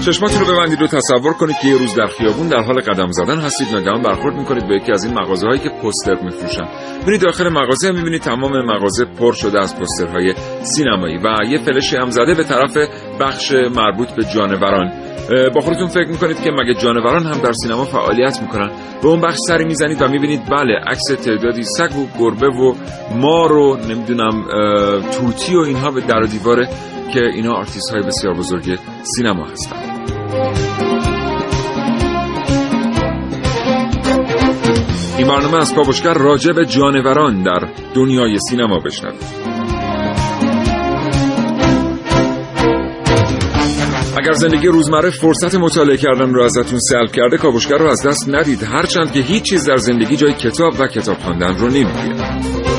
[0.00, 3.38] چشماتون رو ببندید و تصور کنید که یه روز در خیابون در حال قدم زدن
[3.38, 6.64] هستید ناگهان برخورد می‌کنید به یکی از این مغازه هایی که پوستر میفروشن.
[7.06, 12.10] میرید داخل مغازه می‌بینید تمام مغازه پر شده از پوسترهای سینمایی و یه فلشی هم
[12.10, 12.76] زده به طرف
[13.20, 14.92] بخش مربوط به جانوران.
[15.54, 18.70] با خودتون فکر می‌کنید که مگه جانوران هم در سینما فعالیت می‌کنن؟
[19.02, 22.74] به اون بخش سری می‌زنید و می‌بینید بله عکس تعدادی سگ و گربه و
[23.14, 24.44] مار و نمی‌دونم
[25.12, 26.68] توتی و اینها به در و دیواره
[27.14, 30.10] که اینا آرتیست های بسیار بزرگ سینما هستند
[35.18, 39.50] این برنامه از کاوشگر راجع به جانوران در دنیای سینما بشنوید.
[44.18, 48.62] اگر زندگی روزمره فرصت مطالعه کردن رو ازتون سلب کرده کاوشگر رو از دست ندید.
[48.62, 52.69] هرچند که هیچ چیز در زندگی جای کتاب و کتاب خواندن رو نمی‌گیره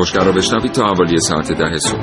[0.00, 2.00] کاوشگر رو بشنوید تا حوالی ساعت ده صبح.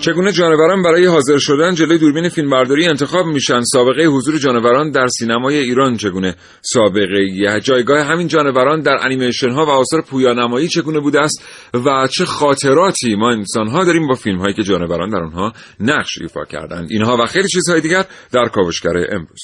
[0.00, 5.56] چگونه جانوران برای حاضر شدن جلوی دوربین فیلمبرداری انتخاب میشن؟ سابقه حضور جانوران در سینمای
[5.56, 11.42] ایران چگونه؟ سابقه جایگاه همین جانوران در انیمیشن ها و آثار پویانمایی چگونه بوده است؟
[11.74, 16.18] و چه خاطراتی ما انسان ها داریم با فیلم هایی که جانوران در آنها نقش
[16.20, 19.40] ایفا کردند؟ اینها و خیلی چیزهای دیگر در کاوشگر امروز.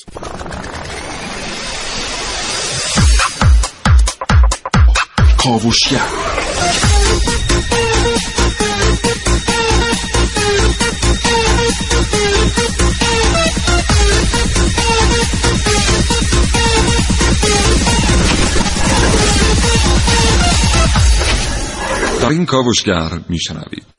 [5.45, 6.09] کاوشگر.
[22.20, 23.94] در این کاوشگر میشنوید.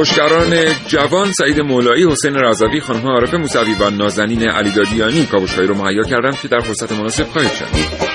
[0.00, 0.54] کاوشگران
[0.86, 6.02] جوان سعید مولایی حسین رضوی خانم عارف موسوی و نازنین علی دادیانی کاوشهایی رو مهیا
[6.02, 8.09] کردند که در فرصت مناسب خواهید شد.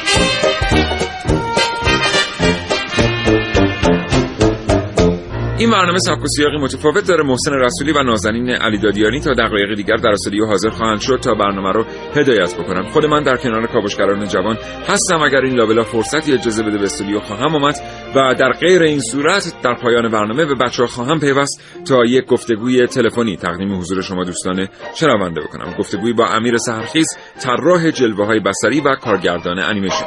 [5.57, 7.23] این برنامه سبک سیاقی متفاوت داره.
[7.23, 11.33] محسن رسولی و نازنین علی دادیانی تا دقایق دیگر در استودیو حاضر خواهند شد تا
[11.33, 11.85] برنامه رو
[12.15, 14.57] هدایت بکنن خود من در کنار کاوشگران جوان
[14.87, 15.21] هستم.
[15.21, 17.75] اگر این لابلا فرصتی اجازه بده به استودیو خواهم آمد
[18.15, 22.25] و در غیر این صورت در پایان برنامه به بچه ها خواهم پیوست تا یک
[22.25, 25.75] گفتگوی تلفنی تقدیم حضور شما دوستان شنونده بکنم.
[25.79, 27.07] گفتگوی با امیر سهرخیز
[27.39, 30.05] طراح جلوه های بصری و کارگردان انیمیشن.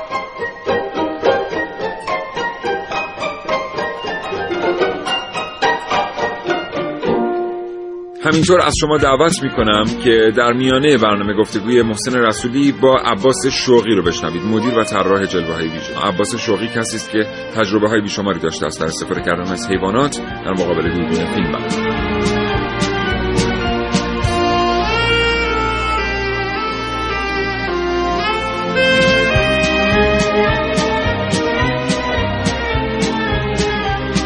[8.28, 13.94] همینطور از شما دعوت می‌کنم که در میانه برنامه گفتگوی محسن رسولی با عباس شوقی
[13.94, 14.43] رو بشنوید.
[14.43, 18.67] مدیر و طراح جلوه های ویژن عباس شوقی کسی است که تجربه های بیشماری داشته
[18.67, 21.88] است در استفاده کردن از حیوانات در مقابل دوربین فیلم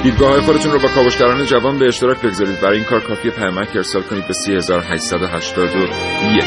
[0.02, 2.60] دیدگاه خودتون رو با کاوشگران جوان به اشتراک بگذارید.
[2.60, 6.44] برای این کار کافی پیامک ارسال کنید به 3881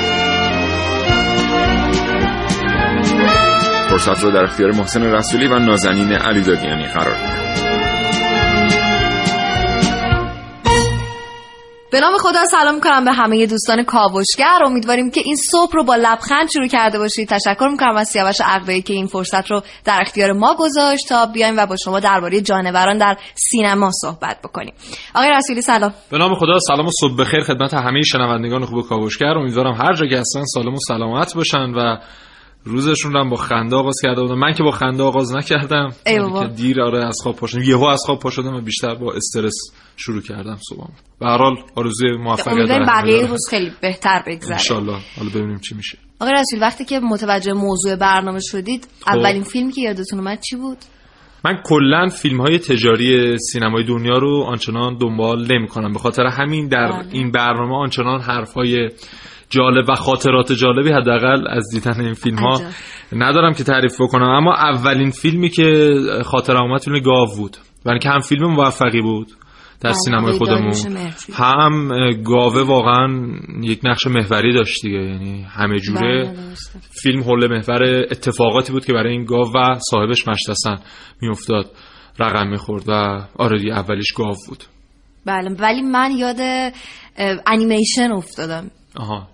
[3.90, 7.55] فرصت رو در اختیار محسن رسولی و نازنین علی دادیانی قرار میدم
[11.96, 14.60] به نام خدا سلام می‌کنم به همه دوستان کاوشگر.
[14.66, 17.30] امیدواریم که این صبح رو با لبخند شروع کرده باشید.
[17.30, 21.58] تشکر می‌کنم از سیاوش عقبه که این فرصت رو در اختیار ما گذاشت تا بیایم
[21.58, 24.74] و با شما درباره جانوران در سینما صحبت بکنیم.
[25.16, 25.94] آقای رسولی سلام.
[26.12, 29.38] به نام خدا سلام و صبح بخیر خدمت همه شنوندگان خوب کاوشگر.
[29.38, 31.98] امیدوارم هر جا که هستن سالم و سلامت باشن و
[32.66, 34.40] روزشون رو هم با خنده آغاز کرده بودم.
[34.40, 38.20] من که با خنده آغاز نکردم که دیر آره از خواب پاشدم یهو از خواب
[38.20, 39.56] پاشدم و بیشتر با استرس
[39.96, 44.54] شروع کردم صبحم به هر حال آرزوی موفقیت دارم بقیه روز خیلی بهتر بگذره.
[44.54, 45.98] ان شاء الله حالا ببینیم چی میشه.
[46.20, 49.18] آقای رسول وقتی که متوجه موضوع برنامه شدید خب.
[49.18, 50.78] اولین فیلمی که یادتون اومد چی بود؟
[51.46, 56.68] من کلا فیلم های تجاری سینمای دنیا رو آنچنان دنبال نمی کنم به خاطر همین
[56.68, 57.08] در بله.
[57.12, 58.90] این برنامه آنچنان حرف های
[59.56, 62.62] جالب و خاطرات جالبی حداقل از دیدن این فیلم ها
[63.14, 64.30] ندارم که تعریف بکنم.
[64.30, 67.58] اما اولین فیلمی که خاطر آمد فیلم گاو بود.
[67.86, 69.28] و اینکه هم فیلم موفقی بود
[69.82, 70.74] در بله، سینمای خودمون
[71.34, 71.90] هم
[72.24, 73.08] گاوه واقعا
[73.64, 74.98] یک نقش محوری داشت دیگه.
[74.98, 76.36] یعنی همه جوره بله،
[77.02, 80.78] فیلم حول محور اتفاقاتی بود که برای این گاو و صاحبش مشتسن
[81.22, 81.66] میافتاد
[82.20, 82.92] رقم می‌خورد و
[83.36, 84.64] آره اولیش گاو بود.
[85.26, 86.38] بله ولی من یاد
[87.48, 88.72] انیمیشن افتادم.
[88.98, 89.28] آها.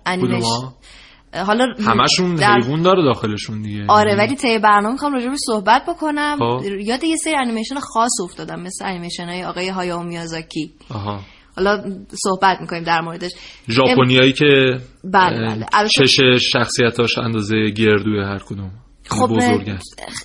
[1.46, 2.60] حالا همشون در...
[2.62, 3.84] حیوان داره داخلشون دیگه.
[3.88, 6.36] آره ولی طی برنامه می‌خوام راجع صحبت بکنم.
[6.38, 6.64] خب.
[6.64, 10.74] یاد یه سری انیمیشن خاص افتادم مثل انیمیشن های آقای هایاو میازاکی.
[10.94, 11.20] آها.
[11.56, 13.30] حالا صحبت می‌کنیم در موردش.
[13.68, 15.66] ژاپنیایی که بله بله.
[15.88, 16.20] چش
[16.52, 18.70] شخصیتاش اندازه گردوی هر کدوم.
[19.10, 19.30] خب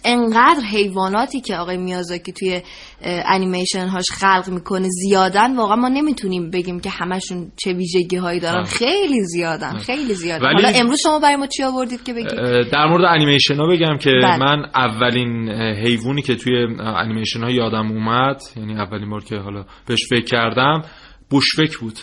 [0.05, 2.61] انقدر حیواناتی که آقای میازاکی توی
[3.01, 8.63] انیمیشن هاش خلق می‌کنه زیادن واقعا ما نمی‌تونیم بگیم که همشون چه ویژگی هایی دارن
[8.63, 10.45] خیلی زیادن خیلی زیادن.
[10.45, 10.63] ولی...
[10.63, 14.11] حالا امروز شما برای ما چی آوردید که بگید؟ در مورد انیمیشن ها بگم که
[14.23, 14.37] بله.
[14.37, 15.49] من اولین
[15.85, 20.81] حیوانی که توی انیمیشن ها یادم اومد یعنی اولین بار که حالا بهش فکر کردم
[21.29, 21.99] بوشفک بود.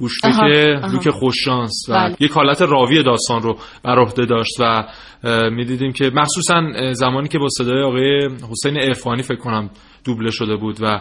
[0.00, 0.40] بوشفک
[0.92, 2.16] لوک خوششانس و بله.
[2.20, 4.84] یک حالت راوی داستان رو بر عهده داشت و
[5.50, 6.62] می‌دیدیم که مخصوصا
[6.92, 9.70] زمانی که با صدای آقای حسین ارفانی فکر کنم
[10.04, 11.00] دوبله شده بود و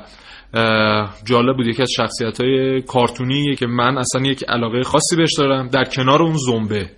[1.25, 1.68] جالب بود.
[1.68, 6.24] یکی از شخصیت های کارتونی که من اصلا یک علاقه خاصی بهش دارم در کنار
[6.24, 6.90] اون زنبه.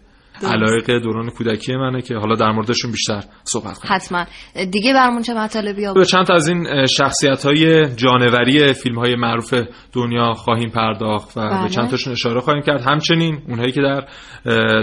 [0.44, 3.94] علایق دوران کودکی منه که حالا در موردشون بیشتر صحبت کنیم.
[3.94, 4.26] حتما.
[4.72, 9.54] دیگه برمون چه مطالبی به چند از این شخصیت های جانوری فیلم های معروف
[9.94, 11.64] دنیا خواهیم پرداخت و بله.
[11.64, 12.82] به چند تاشون اشاره خواهیم کرد.
[12.82, 14.08] همچنین اونهایی که در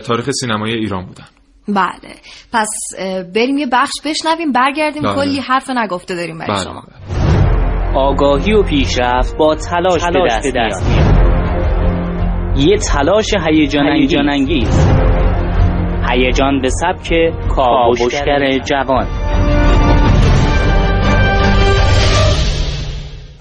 [0.01, 1.25] تاریخ سینمای ایران بودن.
[1.69, 2.15] بله.
[2.53, 2.69] پس
[3.35, 5.15] بریم یه بخش بشنویم برگردیم بله.
[5.15, 6.65] کلی حرف نگفته داریم برای بله.
[6.65, 6.83] شما.
[7.95, 11.19] آگاهی و پیشرفت با تلاش, تلاش به دست میاد.
[12.57, 14.87] یه تلاش هیجان انگیز
[16.11, 17.13] هیجان به سبک
[17.49, 19.07] کاوشگر جوان.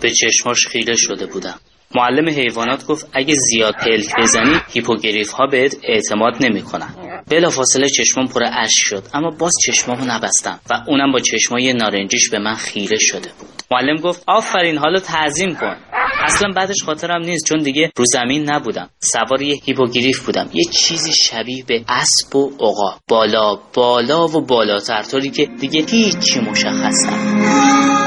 [0.01, 1.59] به چشماش خیره شده بودم.
[1.95, 7.23] معلم حیوانات گفت اگه زیاد پلک بزنی هیپوگریف ها بهت اعتماد نمی‌کنن.
[7.29, 12.29] بلا فاصله چشمام پر اشک شد اما باز چشمامو نبستم و اونم با چشمای نارنجیش
[12.29, 13.49] به من خیره شده بود.
[13.71, 15.75] معلم گفت آفرین حالا تعظیم کن.
[16.23, 18.89] اصلا بعدش خاطرم نیست چون دیگه رو زمین نبودم.
[18.99, 20.49] سوار یه هیپوگریف بودم.
[20.53, 26.39] یه چیزی شبیه به اسب و عقاب بالا بالا و بالاتر طوری که دیگه هیچی
[26.39, 28.06] مشخص نبود.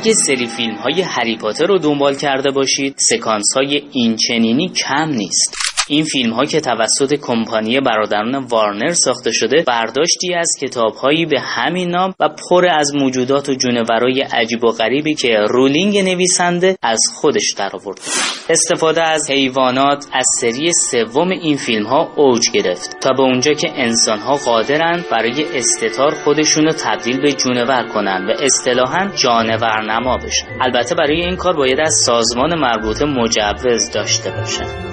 [0.00, 5.54] اگه سری فیلم های هری پاتر رو دنبال کرده باشید سکانس های اینچنینی کم نیست.
[5.90, 11.40] این فیلم ها که توسط کمپانی برادران وارنر ساخته شده برداشتی از کتاب هایی به
[11.40, 17.00] همین نام و پر از موجودات و جونورای عجیب و غریبی که رولینگ نویسنده از
[17.14, 18.02] خودش درآورده
[18.50, 23.68] استفاده از حیوانات از سری سوم این فیلم ها اوج گرفت تا به اونجا که
[23.74, 30.46] انسان ها قادرن برای استتار خودشون رو تبدیل به جونور کنن و اصطلاحا جانورنما بشن.
[30.60, 34.89] البته برای این کار باید از سازمان مربوطه مجوز داشته باشن.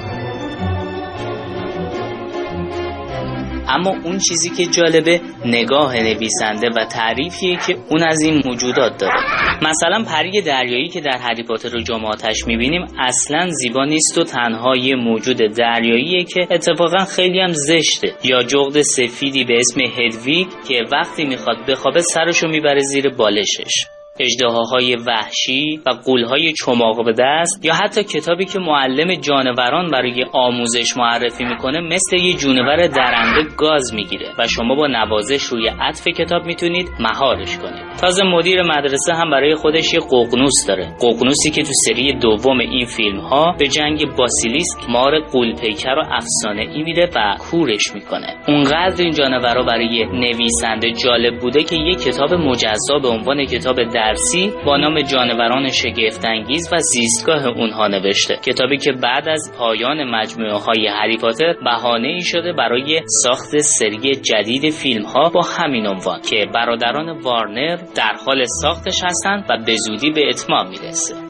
[3.70, 9.20] اما اون چیزی که جالبه نگاه نویسنده و تعریفیه که اون از این موجودات داره.
[9.62, 14.76] مثلا پری دریایی که در هری پاتر و جماعتش می‌بینیم اصلا زیبا نیست و تنها
[14.76, 18.14] یه موجود دریاییه که اتفاقا خیلی هم زشته.
[18.24, 23.97] یا جغد سفیدی به اسم هدویگ که وقتی می‌خواد بخوابه سرشو می‌بره زیر بالشش.
[24.20, 30.98] اجدهاهای وحشی و قولهای چماق به دست یا حتی کتابی که معلم جانوران برای آموزش
[30.98, 34.28] معرفی می‌کنه مثل یه جونور درنده گاز می‌گیره.
[34.40, 37.84] و شما با نوازش روی عطف کتاب می‌تونید مهارش کنید.
[38.02, 40.96] تازه مدیر مدرسه هم برای خودش یه ققنوس داره.
[41.02, 46.62] ققنوسی که تو سری دوم این فیلم ها به جنگ باسیلیسک مار قولپیکر و افسانه
[46.62, 48.36] ای میره و کورش می‌کنه.
[48.48, 54.54] اونقدر این جانورا برای نویسنده جالب بوده که یه کتاب مجزا به عنوان کتاب درسی
[54.66, 58.36] با نام جانوران شگفتانگیز و زیستگاه اونها نوشته.
[58.36, 64.16] کتابی که بعد از پایان مجموعه های هری پاتر بهانه ای شده برای ساخت سری
[64.16, 69.76] جدید فیلم ها با همین عنوان که برادران وارنر در حال ساختش هستند و به
[69.76, 71.27] زودی به اتمام می‌رسه.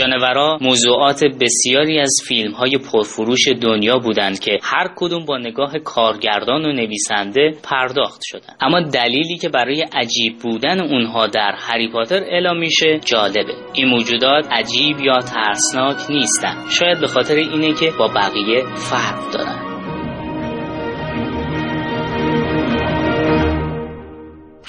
[0.00, 6.64] جانورا موضوعات بسیاری از فیلم های پرفروش دنیا بودند که هر کدوم با نگاه کارگردان
[6.64, 12.58] و نویسنده پرداخت شدن اما دلیلی که برای عجیب بودن اونها در هری پاتر اعلام
[12.58, 13.54] میشه جالبه.
[13.74, 19.69] این موجودات عجیب یا ترسناک نیستن شاید به خاطر اینه که با بقیه فرق دارن.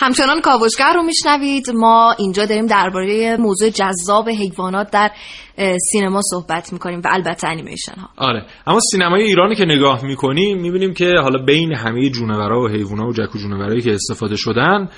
[0.02, 1.66] همچنان کاوشگر رو میشنوید.
[1.74, 5.12] ما اینجا داریم درباره موضوع جذاب حیوانات در
[5.92, 8.10] سینما صحبت می‌کنیم و البته انیمیشن ها.
[8.18, 8.46] آره.
[8.68, 13.24] اما سینمای ایرانی که نگاه می‌کنیم می‌بینیم که حالا بین همه جونورا و حیوانات و
[13.24, 14.90] جکو جونورایی که استفاده شدن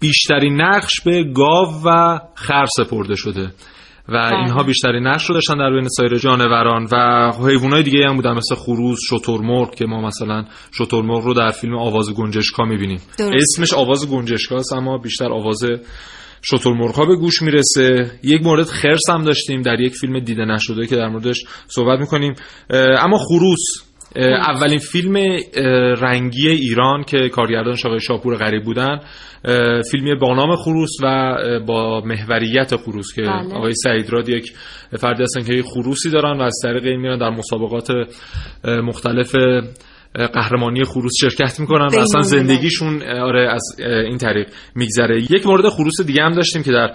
[0.00, 3.50] بیشترین نقش به گاو و خر سپرده شده.
[4.10, 4.36] و بله.
[4.36, 8.54] اینها بیشتری نقش رو داشتن در بین سایر جانوران و حیوانات دیگه هم بودن مثل
[8.54, 10.44] خروس شترمرغ که ما مثلا
[10.78, 13.00] شترمرغ رو در فیلم آواز گنجشکا می‌بینیم.
[13.18, 15.60] اسمش آواز گنجشکاست اما بیشتر آواز
[16.42, 18.10] شترمرغ ها به گوش می‌رسه.
[18.22, 22.34] یک مورد خرس هم داشتیم در یک فیلم دیده نشده که در موردش صحبت می‌کنیم.
[22.98, 25.16] اما خروس اولین فیلم
[26.00, 29.00] رنگی ایران که کارگردان آقای شاپور غریب بودن
[29.90, 31.34] فیلمی با نام خروس و
[31.66, 33.54] با محوریت خروس که بله.
[33.54, 34.52] آقای سعید راد یک
[34.98, 37.90] فردی هستن که خروسی دارن و از طریق این میرن در مسابقات
[38.64, 39.34] مختلف
[40.14, 45.22] قهرمانی خروس شرکت می‌کنن و اصلا زندگیشون آره از این طریق میگذره.
[45.22, 46.94] یک مورد خروس دیگه هم داشتیم که در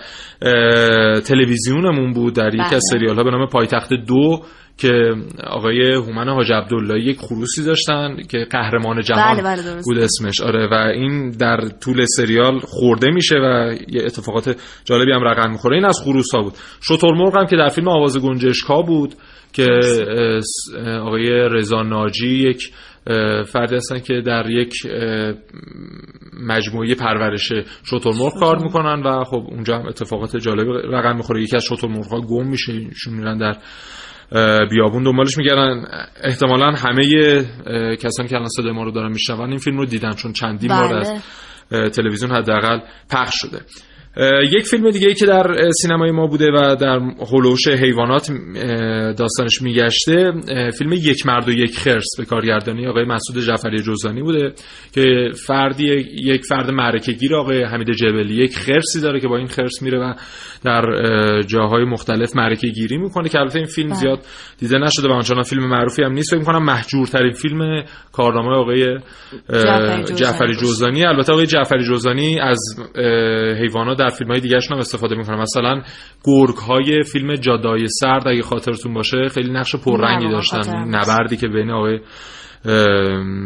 [1.19, 2.79] تلویزیونمون بود در یک از بله.
[2.79, 4.41] سریال ها به نام پایتخت دو
[4.77, 5.13] که
[5.47, 10.41] آقای هومن حاج عبدالله یک خروسی داشتن که قهرمان جهان بله بله بود اسمش.
[10.41, 15.75] آره و این در طول سریال خورده میشه و یه اتفاقات جالبی هم رقم می‌خوره.
[15.75, 16.53] این از خروس ها بود
[16.83, 19.13] شترمرغ هم که در فیلم آواز گنجشکا بود
[19.53, 19.67] که
[21.01, 22.71] آقای رضا ناجی یک
[23.47, 24.73] فردی هستن که در یک
[26.47, 27.53] مجموعه پرورش
[27.85, 31.43] شترمرغ کار می‌کنن و خب اونجا هم اتفاقات جالب رقم می‌خوره.
[31.43, 32.71] یکی از شترمرغ ها گم میشه.
[32.73, 33.55] ایشون میرن در
[34.65, 35.85] بیابون دنبالش میگردن.
[36.23, 37.05] احتمالا همه
[37.95, 40.95] کسانی که الان صدای ما رو دارن میشنون این فیلم رو دیدن چون چندین بار
[40.95, 41.21] از
[41.71, 41.89] بله.
[41.89, 42.79] تلویزیون حداقل
[43.11, 43.59] پخش شده.
[44.51, 46.99] یک فیلم دیگه ای که در سینمای ما بوده و در
[47.31, 48.31] هلوش حیوانات
[49.17, 50.31] داستانش میگشته
[50.77, 54.53] فیلم یک مرد و یک خرس به کارگردانی آقای مسعود جعفری جوزانی بوده
[54.93, 55.83] که فردی
[56.23, 59.99] یک فرد معرکه گیر آقای حمید جبلی یک خرسی داره که با این خرس میره
[59.99, 60.13] و
[60.63, 60.81] در
[61.41, 63.99] جاهای مختلف معرکه گیری می‌کنه که البته این فیلم بله.
[63.99, 64.19] زیاد
[64.59, 66.29] دیده نشده و آنچنان فیلم معروفی هم نیست.
[66.29, 68.97] فکر می‌کنم محجورترین فیلم کارنامه آقای
[70.15, 71.05] جعفری جوزانی.
[71.05, 72.59] البته آقای جعفری جوزانی از
[73.61, 75.81] حیوانات در فیلم های دیگه هم استفاده می‌کنه مثلا
[76.25, 80.95] گرگ های فیلم جادای سرد اگه خاطرتون باشه خیلی نقش پررنگی داشتن.
[80.95, 81.99] نبردی که بین آقای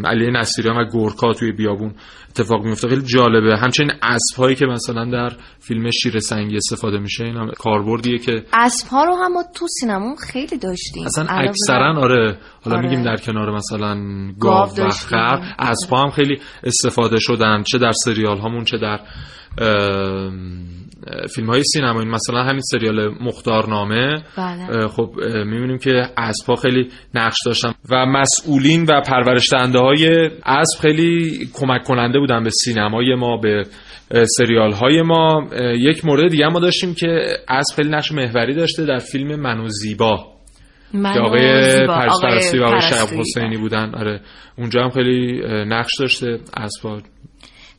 [0.05, 1.93] علی نصیریان و گورکا توی بیابون
[2.29, 3.57] اتفاق میفته خیلی جالبه.
[3.57, 8.43] همچنین اسب هایی که مثلا در فیلم شیر سنگی استفاده میشه این هم کاربردیه که
[8.53, 11.05] اسب ها رو هم تو سینمون خیلی داشتیم.
[11.05, 12.37] اصلا اکثرا آره.
[12.65, 12.89] حالا آره.
[12.89, 13.95] میگیم در کنار مثلا
[14.39, 18.99] گاو و خر اسب ها هم خیلی استفاده شدن چه در سریال هامون چه در
[21.35, 24.23] فیلم های سینمایی مثلا همین سریال مختارنامه.
[24.37, 24.87] بله.
[24.87, 25.09] خب
[25.45, 32.19] می‌بینیم که اسب خیلی نقش داشتن و مسئولین و پرورش های اسب خیلی کمک کننده
[32.19, 33.63] بودن به سینمای ما به
[34.37, 35.47] سریال های ما.
[35.77, 40.25] یک مورد دیگه ما داشتیم که اسب خیلی نقش محوری داشته در فیلم منو زیبا.
[40.91, 43.95] که آقای پرسپرستی و آقای شعب حسینی بودن.
[43.95, 44.21] آره
[44.57, 46.39] اونجا هم خیلی نقش داشته.
[46.57, 47.01] اسبا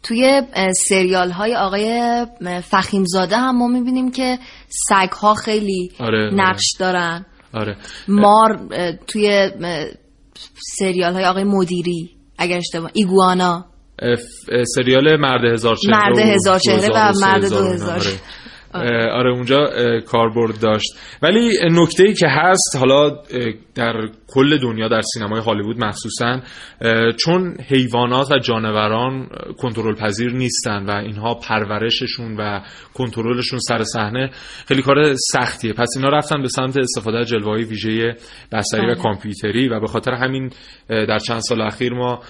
[0.03, 0.43] توی
[0.89, 2.27] سریال های آقای
[2.65, 4.39] فخیمزاده هم ما می‌بینیم که
[4.69, 7.27] سگ ها خیلی آره،, آره، نقش دارن.
[7.55, 7.77] آره.
[8.09, 8.61] مار
[9.07, 9.51] توی
[10.79, 13.65] سریال های آقای مدیری اگر اشتباه ایگوانا.
[14.75, 18.01] سریال مرد هزار چهره مرد هزار چهره و مرد دو هزار
[18.75, 19.71] آره, آره اونجا
[20.07, 20.89] کاربرد داشت.
[21.23, 23.11] ولی نکته ای که هست حالا
[23.75, 26.41] در کل دنیا در سینمای هالیوود مخصوصا
[27.17, 32.61] چون حیوانات و جانوران کنترل پذیر نیستن و اینها پرورششون و
[32.95, 34.31] کنترلشون سر صحنه
[34.67, 35.73] خیلی کار سختیه.
[35.73, 38.17] پس اینا رفتن به سمت استفاده از جلوه‌های ویژه
[38.53, 38.95] بصری و.
[38.95, 40.51] کامپیوتری و به خاطر همین
[40.89, 42.21] در چند سال اخیر ما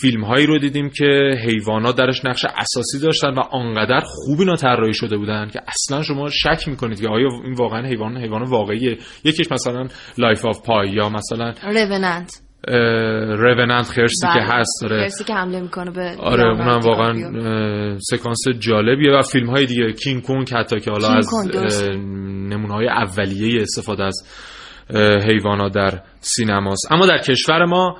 [0.00, 4.94] فیلم هایی رو دیدیم که حیوانات درش نقش اساسی داشتن و آنقدر خوب اینا طراحی
[4.94, 9.52] شده بودن که اصلا شما شک می‌کنید که آیا این واقعا حیوان حیوان واقعیه یکیش
[9.52, 9.86] مثلا
[10.18, 12.42] Life of Pi یا مثلا روننت
[13.38, 14.58] روننت خرسی که بله.
[14.58, 17.12] هست داره خرسی که حمله می‌کنه به آره اونم واقعا
[17.98, 21.82] سکانس جالبیه و فیلم های دیگه کینگ کونگ حتی که حالا از
[22.48, 24.26] نمونه های اولیه استفاده از
[25.28, 26.92] حیوانات در سینماست.
[26.92, 27.96] اما در کشور ما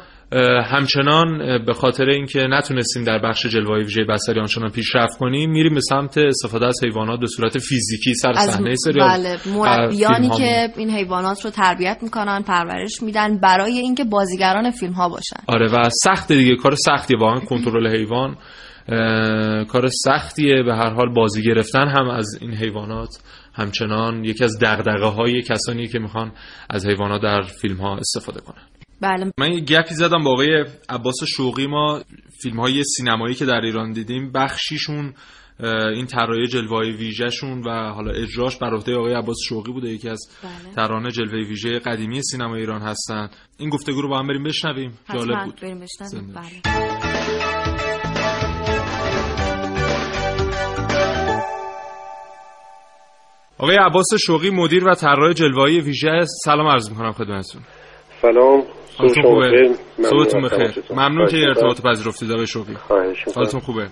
[0.64, 5.80] همچنان به خاطر اینکه نتونستیم در بخش جلوه ویژه بصری آنچنان پیشرفت کنیم میریم به
[5.80, 11.44] سمت استفاده از حیوانات به صورت فیزیکی سر صحنه سریال بله مربیانی که این حیوانات
[11.44, 15.40] رو تربیت می‌کنن پرورش میدن برای اینکه بازیگران فیلم ها باشن.
[15.46, 18.36] آره و سخت دیگه کار سختیه واقعا کنترل حیوان
[19.64, 20.62] کار سختیه.
[20.62, 23.08] به هر حال بازی گرفتن هم از این حیوانات
[23.54, 26.32] همچنان یکی از دغدغه های کسانی که می‌خوان
[26.70, 28.67] از حیوانات در فیلم ها استفاده کنن.
[29.00, 29.32] بله.
[29.38, 31.66] من یه گپی زدم با آقای عباس شوقی.
[31.66, 32.02] ما
[32.42, 35.14] فیلم های سینمایی که در ایران دیدیم بخشیشون
[35.94, 40.20] این طراحی جلوه ویژهشون و حالا اجراش بر عهده آقای عباس شوقی بوده یکی از
[40.42, 40.74] بله.
[40.74, 43.30] ترانه جلوه ویژه قدیمی سینما ایران هستن.
[43.58, 44.98] این گفتگو رو با هم بریم بشنویم.
[45.14, 45.60] جالب بود.
[45.62, 46.32] بریم بشنویم.
[46.34, 46.62] بله.
[53.58, 57.62] آقای عباس شوقی مدیر و طراح جلوه ویژه سلام عرض می‌کنم خدمتتون.
[58.22, 58.77] سلام.
[58.98, 59.74] حالتون خوبه.
[60.02, 60.84] صحبتون بخیر.
[60.90, 62.76] ممنون که ارتباط پذیرفتید آقای شوقی.
[63.36, 63.88] حالتون خوبه؟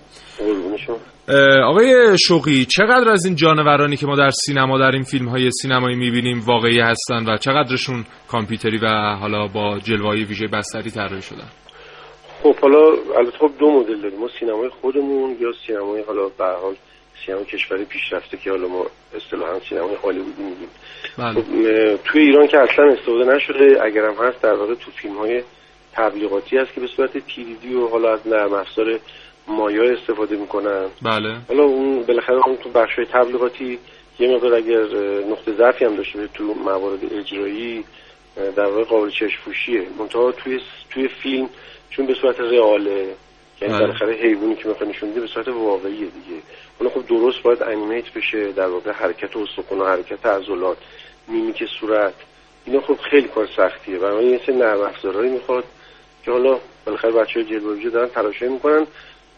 [1.65, 5.95] آقای شوقی چقدر از این جانورانی که ما در سینما در این فیلم های سینمایی
[5.95, 11.47] می‌بینیم واقعی هستن و چقدرشون کامپیوتری و حالا با جلوه‌ای ویژه بستری طراحی شدن؟
[12.43, 12.79] خب حالا
[13.17, 14.19] البته خب دو مدل داریم.
[14.19, 16.75] ما سینمای خودمون یا سینمای حالا به حال
[17.27, 20.69] سینما کشوری پیشرفته که حالا ما اصطلاحا سینمای هالیوودی میگیم.
[21.17, 21.33] بله.
[21.33, 25.43] خب توی ایران که اصلا استفاده نشده اگرم هست در واقع تو فیلم های
[25.93, 28.99] تبلیغاتی هست که به صورت تیریدی و حالا از نرم افزار
[29.47, 30.85] مایا استفاده می‌کنن.
[31.01, 31.35] بله.
[31.47, 33.79] حالا اون بالاخره اون تو بخش تبلیغاتی
[34.19, 34.83] یه مقدار اگر
[35.31, 37.83] نقطه ضعفی هم داشته تو موارد اجرایی
[38.55, 39.39] در واقع قابل چشم
[39.99, 41.49] منتها توی توی فیلم
[41.89, 43.07] چون به صورت رئاله
[43.61, 43.79] یعنی بله.
[43.79, 46.41] بالاخره حیوانی که می‌خواد نشون به صورت واقعیه دیگه.
[46.79, 50.77] اون خب درست باید انیمیت بشه در واقع حرکت استخوان و حرکت عضلات
[51.27, 52.13] میمیک صورت.
[52.65, 53.99] اینا خب خیلی کار سختیه.
[53.99, 55.63] و یه سری نرم افزارهایی می‌خواد
[56.23, 58.87] که حالا بالاخره بچه‌ها جلوه دارن تلاشی می‌کنن.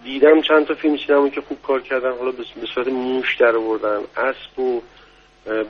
[0.03, 2.11] دیدم چند تا فیلم سینما که خوب کار کردن.
[2.11, 2.43] حالا به
[2.75, 3.99] صورت موش در آوردن.
[4.17, 4.81] اسب و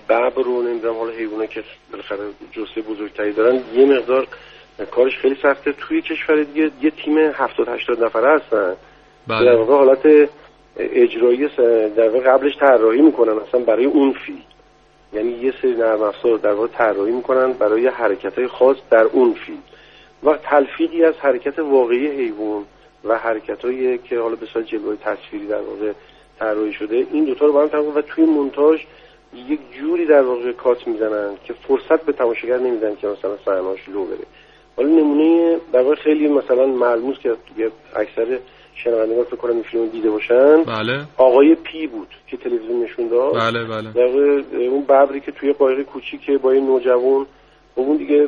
[0.10, 0.98] ببر رو نمی‌دونم.
[0.98, 2.20] حالا حیوانه که بالاخره
[2.52, 3.64] جسه بزرگتری دارن.
[3.74, 4.28] یه مقدار
[4.92, 5.72] کارش خیلی سخته.
[5.72, 8.76] توی کشور دیگه یه تیم 70 80 نفره هستن.
[9.28, 9.46] بله.
[9.46, 10.30] در واقع حالت
[10.78, 11.48] اجرایی
[11.96, 14.42] در واقع قبلش طراحی می‌کنن اصلا برای اون فیلم
[15.14, 19.34] یعنی یه سری نرم افزار در واقع طراحی می‌کنن برای حرکت های خاص در اون
[19.34, 19.64] فیلم
[20.24, 22.66] و تلفیقی از حرکت واقعی حیوان
[23.04, 25.92] و حرکت هایی که حالا به جلوه تصویری در واقع
[26.40, 28.82] طراحی شده این دوتا رو با هم و توی مونتاژ
[29.48, 34.06] یک جوری در واقع کات می‌زنن که فرصت به تماشاگر نمیدن که مثلا صحنه‌اش لو
[34.06, 34.26] بره.
[34.78, 37.36] حالا نمونه در واقع خیلی مثلا ملموس که
[37.96, 38.40] اکثر
[38.84, 40.64] شنوندگان فکر کنم این فیلم دیده باشن.
[40.64, 41.06] بله.
[41.18, 43.34] آقای پی بود که تلویزیون نشون داد.
[43.34, 43.92] بله بله.
[43.92, 44.06] در
[44.68, 47.26] اون ببری که توی قایق کوچیک با این نوجوان
[47.76, 48.28] اون دیگه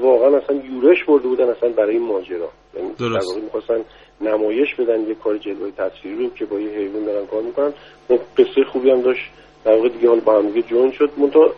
[0.00, 2.48] واقعا اصلا یورش برده بودن اصلا برای این ماجرا.
[2.74, 3.34] یعنی درست.
[3.36, 3.80] در می‌خواستن
[4.20, 7.72] نمایش بدن یه کار جلوه تصویری رو که با یه حیوان دارن کار می‌کنن.
[8.08, 9.30] خب قصه خوبی هم داشت.
[9.64, 11.10] در واقع دیگه حالا با هم دیگه جون شد.
[11.16, 11.50] منتها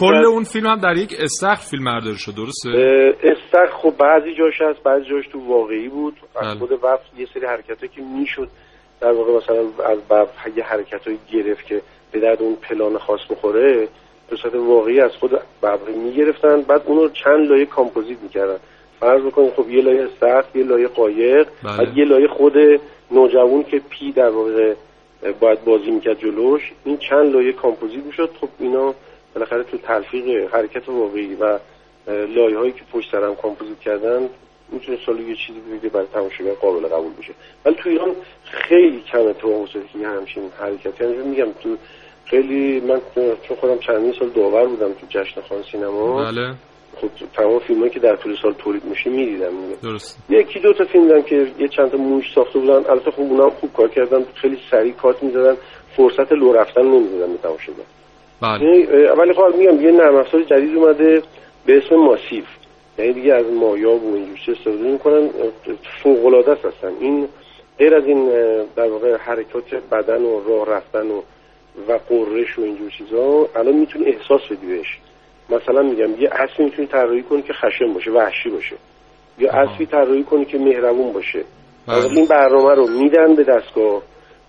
[0.00, 2.70] کل اون فیلم هم در یک استخر فیلم برداری شد درسته؟
[3.22, 6.14] استخر خب بعضی جاش هست بعضی جاش تو واقعی بود.
[6.36, 6.58] از بله.
[6.58, 8.48] خود وقت یه سری حرکت که می‌شد
[9.00, 9.60] در واقع مثلا
[9.92, 11.00] از باب یه حرکت
[11.32, 13.88] گرفت که به درد اون پلان خاص بخوره
[14.30, 15.30] به صورت واقعی از خود
[15.62, 16.62] ببری می‌گرفتن.
[16.62, 18.56] بعد اونو چند لایه کامپوزیت می‌کردن.
[19.00, 21.76] فرض بکنید خب یه لایه سخت یه لایه قایق بله.
[21.78, 22.54] بعد یه لایه خود
[23.10, 24.74] نوجوان که پی در واقع
[25.40, 26.72] باید بازی می‌کرد جلوش.
[26.84, 28.30] این چند لایه کامپوزیت می‌شد.
[28.40, 28.94] خب اینا
[29.34, 31.58] بالاخره تو تلفیق حرکت واقعی و
[32.08, 34.28] لایه هایی که پشت سرم کامپوزیت کردن
[34.72, 37.32] می‌تونه سال یه چیزی بگه برای تماشاگر قابل قبول بشه.
[37.64, 41.76] ولی تو ایران خیلی کم تو که همچین حرکتی یعنی میگم تو
[42.26, 43.00] خیلی من
[43.42, 46.24] چون خودم چندین سال داور بودم تو جشن خان سینما.
[46.24, 46.54] بله.
[46.96, 49.52] خب تمام فیلم که در طول سال تولید میشه می‌دیدم.
[49.82, 52.90] درست یکی دو تا فیلم دیدم که یه چند تا موش ساخته بودن.
[52.90, 54.24] البته خب اونم خوب کار کردن.
[54.34, 55.56] خیلی سریع کات می‌زدن.
[55.96, 57.84] فرصت لو رفتن نمی‌دادن به تماشاگر.
[58.42, 58.64] بله.
[58.64, 61.22] یعنی، ولی خب میگم یه نرم افزار جدید اومده
[61.66, 62.44] به اسم ماسیف.
[62.98, 65.30] یعنی دیگه از مایا و اینجور استفاده می‌کنن
[66.02, 67.28] فوق العاده است این
[67.78, 68.28] غیر از این
[68.76, 71.22] در واقع حرکات بدن و راه رفتن و
[71.88, 74.98] و قررش و اینجور چیزا الان می‌تونی احساس بدی بهش.
[75.50, 78.76] مثلا میگم یه اسبی می‌تونی طراحی کنی که خشن باشه وحشی باشه.
[79.38, 81.44] یا اسبی طراحی کنی که مهربون باشه.
[81.86, 82.12] بله.
[82.12, 84.02] این برنامه رو میدن به دستگاه.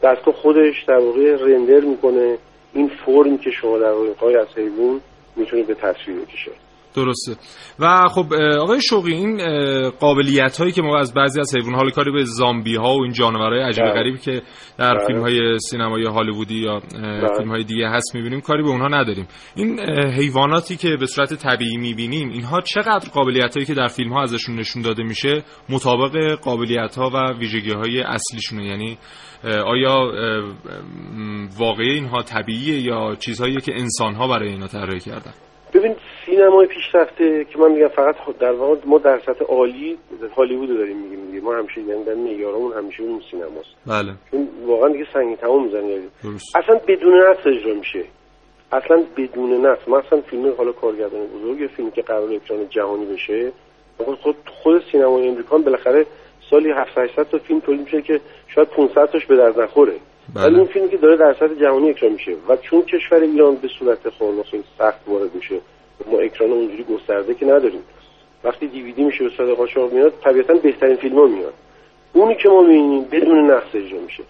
[0.04, 2.38] دستگاه خودش در واقع رندر می‌کنه.
[2.74, 5.02] این فرم که شما در واقع از حیوان
[5.36, 6.52] می‌تونید به تصویر بکشه.
[6.94, 7.36] درسته
[7.80, 9.40] و خب آقای شوقی این
[9.90, 13.14] قابلیت هایی که ما از بعضی از حیوان حال کاری به زامبی ها و این
[13.14, 13.94] جانورهای عجیب بله.
[13.94, 14.42] غریبی که
[14.78, 15.06] در بله.
[15.08, 17.38] فیلم های سینمایی هالیوودی یا بله.
[17.38, 21.78] فیلم های دیگه هست می‌بینیم کاری به اونها نداریم این حیواناتی که به صورت طبیعی
[21.78, 26.96] می‌بینیم اینها چقدر قابلیت هایی که در فیلم ها ازشون نشون داده میشه مطابق قابلیت
[26.96, 28.98] ها و ویژگی های اصلیشونه یعنی
[29.44, 30.12] آیا
[31.58, 35.34] واقعی اینها طبیعیه یا چیزهایی که انسان ها برای اینا طراحی کردن
[35.74, 39.98] ببین سینمای پیشرفته که من میگم فقط در واقع ما در سطح عالی
[40.36, 41.42] هالیوود داریم میگیم دیگه.
[41.42, 43.70] ما همیشه یعنی در معیارمون همیشه اون سینماست.
[43.88, 44.14] بله.
[44.32, 46.00] چون واقعا دیگه سنگین تمام می‌زنه.
[46.56, 48.04] اصلا بدون نص اجرا میشه.
[48.72, 53.52] اصلا بدون نص مثلا فیلم حالا کارگردان بزرگ فیلمی که قرار اکران جهانی بشه
[53.98, 56.06] خود خود سینمای امریکا بالاخره
[56.50, 59.94] سالی 700 تا فیلم تولید میشه که شاید 500 تاش به درد نخوره.
[60.36, 63.68] ولی این فیلمی که داره در سطح جهانی اکران میشه و چون کشور ایران به
[63.80, 63.98] صورت
[64.50, 65.60] خیلی سخت وارد میشه
[66.12, 67.84] ما اکران اونجوری گسترده که نداریم.
[68.44, 71.54] وقتی دیویدی میشه به صورت قاچاق میاد طبیعتا بهترین فیلم ها میاد.
[72.14, 74.24] اونی که ما می‌بینیم بدون نقص اجرا میشه.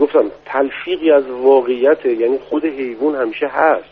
[0.00, 3.84] گفتم تلفیقی از واقعیت یعنی خود حیوان همیشه هست.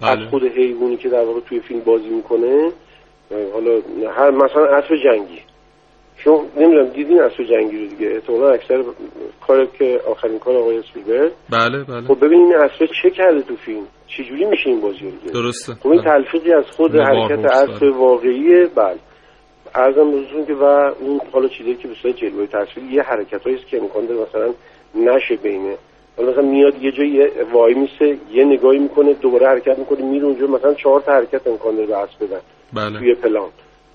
[0.00, 0.10] بله.
[0.10, 2.72] از خود حیوانی که در واقع توی فیلم بازی می‌کنه
[3.52, 3.80] حالا
[4.16, 5.42] هر مثلا اسب جنگی.
[6.24, 8.84] شما نمی‌دونم دیدین اسب جنگی رو دیگه؟ احتمالا اکثر
[9.46, 12.06] کار که آخرین کار آقای اسپیلبرگ؟ بله بله.
[12.08, 15.74] خب ببین این اسب چه کرده تو فیلم؟ چجوری میشه این بازی رو دیگه؟ درسته.
[15.74, 16.10] خب این بله.
[16.10, 17.90] تلفیقی از خود حرکت داره.
[17.90, 18.98] واقعیه بله.
[19.74, 20.64] ارزم بزرگتون که و
[21.00, 24.54] اون حالا چیزی که به صورت جلوه تصویر یه حرکت است که امکان داره مثلا
[24.94, 25.76] نشه بینه
[26.16, 30.46] حالا مثلا میاد یه جایی وای میسه یه نگاهی می‌کنه دوباره حرکت می‌کنه میره اونجا
[30.46, 32.40] مثلا چهار تا حرکت امکان داره به بدن.
[32.72, 32.98] بله.
[32.98, 33.48] توی پلان.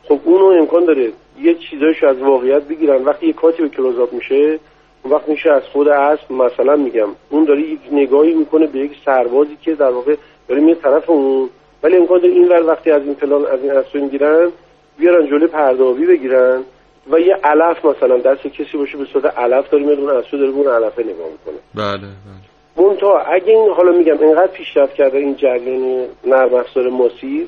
[0.08, 1.12] خب اونو امکان داره
[1.42, 3.04] یه چیزایشو از واقعیت بگیرن.
[3.04, 4.60] وقتی یه کاتی به کلوزآپ میشه
[5.04, 7.10] اون وقت میشه از خود اسب مثلا میگم.
[7.30, 10.16] اون داره یک نگاهی می‌کنه به یک سربازی که در واقع
[10.48, 11.50] داره میاد طرف اون.
[11.84, 14.52] ولی امکان داره این ور وقتی از این پلان از این اسب می‌گیرن
[14.98, 16.64] بیارن جلوی پردابی بگیرن
[17.12, 20.50] و یه علف مثلا دست کسی باشه به صورت علف داره میاد اون اسب داره
[20.50, 21.56] اون علفه نگاه می‌کنه.
[21.76, 22.88] بله بله.
[22.88, 27.46] منتها اگه این حالا میگم اینقدر پیشرفت کرده این جریان نرم افزار ماسیو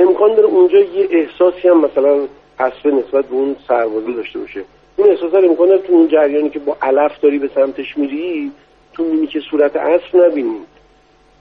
[0.00, 4.64] امکان داره اونجا یه احساسی هم مثلا اسب نسبت به اون سربازی داشته باشه.
[4.96, 8.52] اون احساس داره امکان داره تو اون جریانی که با علف داری به سمتش میری
[8.92, 10.56] تو می‌بینی که صورت اسب نبینی.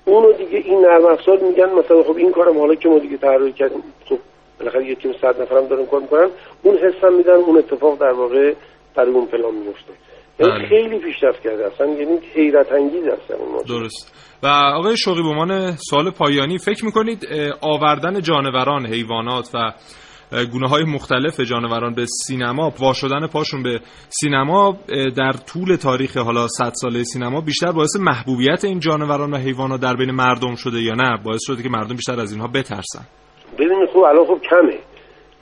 [0.05, 3.51] اونو دیگه این نرم افزار میگن مثلا خب این کارم حالا که ما دیگه طراحی
[3.51, 3.83] کردیم.
[4.05, 4.17] خب
[4.59, 6.29] بالاخره یه تیم صد نفرم دارن کار می‌کنن.
[6.63, 8.53] اون حسم میدن اون اتفاق در واقع
[8.95, 9.93] برای اون پلان میفته
[10.39, 10.69] بله.
[10.69, 13.79] خیلی پیشرفت کرده اصلا یعنی حیرت انگیز ماجرا.
[13.79, 14.15] درست.
[14.43, 16.57] و آقای شوقی به عنوان سوال پایانی.
[16.57, 17.27] فکر می‌کنید
[17.61, 19.71] آوردن جانوران حیوانات و
[20.51, 24.77] گونه های مختلف جانوران به سینما وا شدن پاشون به سینما
[25.17, 29.95] در طول تاریخ حالا 100 ساله سینما بیشتر باعث محبوبیت این جانوران و حیوانات در
[29.95, 33.05] بین مردم شده یا نه؟ باعث شده که مردم بیشتر از اینها بترسن.
[33.53, 34.79] ببینید خب الان خب کمه.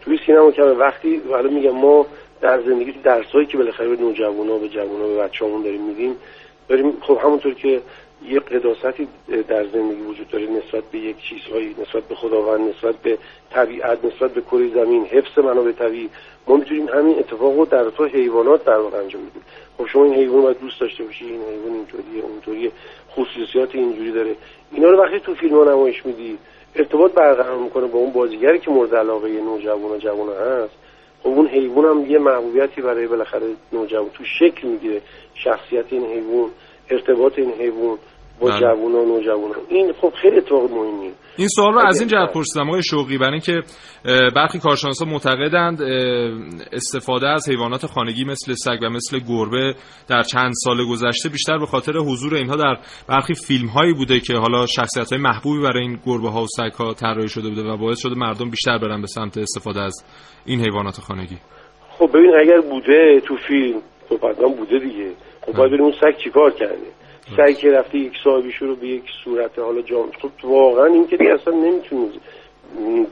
[0.02, 0.72] توی سینما کمه.
[0.72, 2.06] وقتی حالا میگم ما
[2.42, 6.16] در زندگی تو درسایی که بالاخره به نوجوانا به جوونا به بچه‌مون داریم میدیم
[6.70, 7.82] داریم خب همونطور که
[8.26, 9.08] یه قداستی
[9.48, 13.18] در زندگی وجود داره نسبت به یک چیزهایی نسبت به خداوند نسبت به
[13.52, 16.10] طبیعت نسبت به کره زمین حفظ منابع طبیعی
[16.48, 19.42] ما می‌تونیم همین اتفاق رو در تو حیوانات در واقع انجام بدیم.
[19.78, 22.72] خب شما این حیوان باید دوست داشته باشی این حیوان اینطوریه اونطوریه
[23.12, 24.36] خصوصیات اینجوری داره.
[24.72, 26.38] اینا رو وقتی تو فیلم نمایش میدی
[26.76, 30.74] ارتباط برقرار می‌کنه با اون بازیگری که مورد علاقه نوجوان و جوان هست.
[31.24, 35.02] خب اون حیوان هم یه محبوبیتی برای بالاخره نوجوان تو شکل می‌گیره.
[35.34, 36.50] شخصیت این حیوان
[36.90, 37.98] ارتباط این حیوان.
[38.40, 38.60] با بله.
[38.60, 41.12] جوان و نوجوان این خب خیلی اتفاق مهمیه.
[41.38, 43.62] این سوال رو از این جهت پرسیدم آقای شوقی برای اینکه
[44.36, 45.82] برخی کارشناسا معتقدند
[46.72, 49.76] استفاده از حیوانات خانگی مثل سگ و مثل گربه
[50.08, 52.78] در چند سال گذشته بیشتر به خاطر حضور اینها در
[53.10, 56.74] برخی فیلم هایی بوده که حالا شخصیت های محبوبی برای این گربه ها و سگ
[56.74, 60.06] ها طراحی شده بوده و باعث شده مردم بیشتر برن به سمت استفاده از
[60.46, 61.38] این حیوانات خانگی.
[61.90, 65.12] خب ببین اگر بوده تو فیلم خب حتما بوده دیگه.
[65.46, 66.88] خب باید ببین اون سگ چیکار کرده.
[67.36, 71.18] سگی که رفته یک صاحبیشو رو به یک صورت حالا جام خب واقعا این که
[71.18, 72.12] دیگه اصلا نمی‌تونی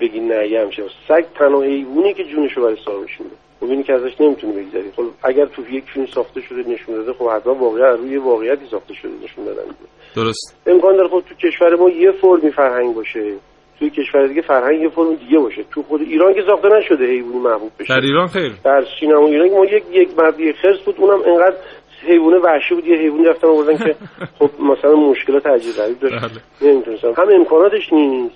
[0.01, 3.35] بگی نه یه همشه سگ تنها حیوانی که جونشو برای صاحبش میده.
[3.59, 4.91] خب اینی که ازش نمی‌تونی بگذری.
[4.95, 8.93] خب اگر تو یک فیلم ساخته شده نشون داده خب حتما واقعا روی واقعیتی ساخته
[8.93, 9.63] شده نشون دادن.
[10.15, 10.61] درست.
[10.67, 13.33] امکان داره خب تو کشور ما یه فرمی فرهنگ باشه.
[13.79, 15.63] توی کشور دیگه فرهنگ یه فرم دیگه باشه.
[15.71, 17.93] تو خود ایران که ساخته نشده حیوانی محبوب بشه.
[17.95, 18.51] در ایران خیر.
[18.63, 21.55] در سینما ایران ما یک یک مردی خرس بود اونم انقدر
[22.05, 23.95] حیوانه وحشی بود یه حیوانی رفتن آوردن که
[24.39, 26.15] خب مثلا مشکلات عجیب غریب داشت.
[26.15, 26.71] بله.
[26.71, 28.35] نمی‌تونستم هم امکاناتش نیست.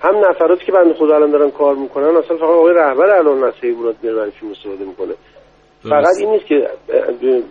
[0.00, 3.54] هم نفراتی که بنده خدا الان دارن کار می‌کنن اصلا فقط آقای رهبر الان از
[3.62, 5.14] حیوانات میره برای فیلم استفاده می‌کنه.
[5.82, 6.06] فقط.
[6.20, 6.68] این نیست که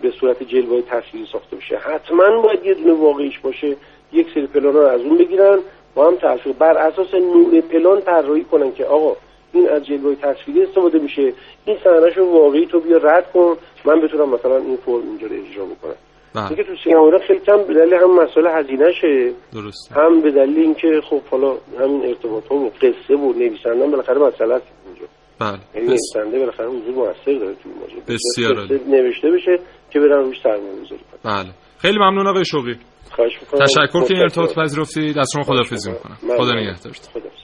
[0.02, 1.76] به- صورت جلوه تصویری ساخته بشه.
[1.76, 3.76] حتما باید یه دونه واقعیش باشه
[4.12, 5.58] یک سری پلان رو از اون بگیرن
[5.94, 9.16] با هم تحصیل بر اساس نوع پلان طراحی کنن که آقا
[9.52, 11.32] این از جلوه تصویری استفاده میشه.
[11.64, 13.56] این صحنه‌ش رو واقعی تو بیا رد کن.
[13.84, 15.94] من بتونم مثلا این فرم اینجا رو اجرا بکنم.
[16.34, 16.48] بله.
[16.48, 21.00] دیگه تو سینما خیلی کم به دلیل هم مسئله هزینهشه درست هم به دلیل اینکه
[21.10, 25.06] خب حالا همین ارتباط و قصه و نویسنده هم بالاخره مسئله است اینجا.
[25.40, 25.58] بله.
[25.74, 28.00] یعنی نویسنده بالاخره حضور موثر داره تو ماجرا.
[28.08, 28.54] بسیار.
[28.88, 29.58] نوشته بشه
[29.90, 31.52] که برن روش سرمایه گذاری بله.
[31.78, 32.76] خیلی ممنون آقای شوقی.
[33.10, 33.60] خواهش می‌کنم.
[33.64, 34.54] تشکر که این ارتباط.
[34.58, 35.18] پذیرفتید.
[35.18, 36.16] از شما خداحافظی می‌کنم.
[36.36, 36.92] خدا نگهدارتون.
[36.92, 37.38] خداحافظ.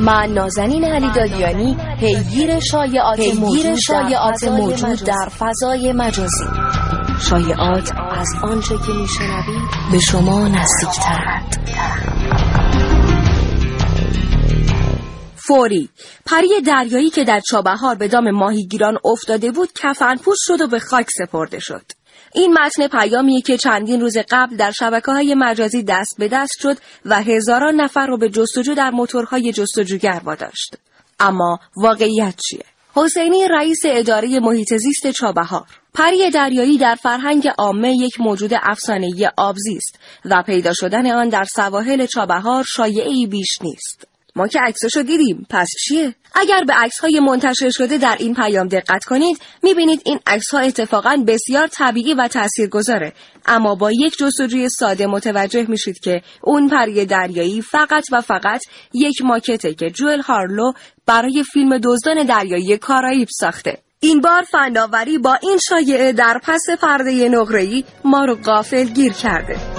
[0.00, 6.44] من نازنین علی دادیانی پیگیر شایعات پیگیر شایعات موجود در فضای مجازی.
[7.30, 11.70] شایعات از آنچه که میشنوید به شما نزدیکترند.
[15.36, 15.88] فوری.
[16.26, 21.06] پری دریایی که در چابهار به دام ماهیگیران افتاده بود کفنپوش شد و به خاک
[21.18, 21.82] سپرده شد.
[22.34, 26.76] این متن پیامیه که چندین روز قبل در شبکه های مجازی دست به دست شد
[27.04, 30.76] و هزاران نفر رو به جستجو در موتورهای جستجوگر واداشت.
[31.20, 38.20] اما واقعیت چیه؟ حسینی رئیس اداره محیط زیست چابهار پری دریایی در فرهنگ عامه یک
[38.20, 44.13] موجود افسانه‌ای آبزی است و پیدا شدن آن در سواحل چابهار شایعی بیش نیست.
[44.36, 45.46] ما که عکسشو دیدیم.
[45.50, 50.20] پس چیه؟ اگر به عکس های منتشر شده در این پیام دقت کنید می‌بینید این
[50.26, 53.12] عکس ها اتفاقا بسیار طبیعی و تاثیرگذاره.
[53.46, 58.60] اما با یک جستجوی ساده متوجه میشید که اون پری دریایی فقط و فقط
[58.94, 60.72] یک ماکته که جوئل هارلو
[61.06, 63.78] برای فیلم دزدان دریایی کارائیب ساخته.
[64.00, 69.73] این بار فناوری با این شایعه در پس پرده نقره‌ای ما رو غافل گیر کرده.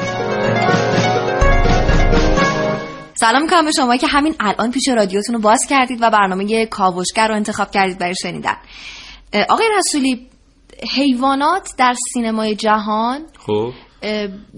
[3.18, 7.28] سلام می‌کنم به شما که همین الان پیش رادیوتون رو باز کردید و برنامه کاوشگر
[7.28, 8.56] رو انتخاب کردید برای شنیدن.
[9.50, 10.28] آقای رسولی
[10.96, 13.72] حیوانات در سینمای جهان خب.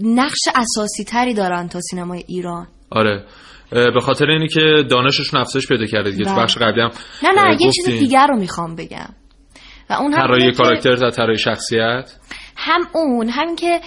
[0.02, 2.66] نقش اساسی تری دارن تا سینمای ایران.
[2.90, 3.24] آره.
[3.70, 6.24] به خاطر اینی که دانششون افزایش پیدا کرده دیگه.
[6.24, 6.42] بله.
[6.42, 6.90] بخش قبلی هم
[7.22, 9.14] نه نه یه چیز دیگر رو می‌خوام بگم.
[9.90, 12.12] و اون هم طراحی کاراکتر و طراحی شخصیت؟
[12.56, 13.80] هم اون همین که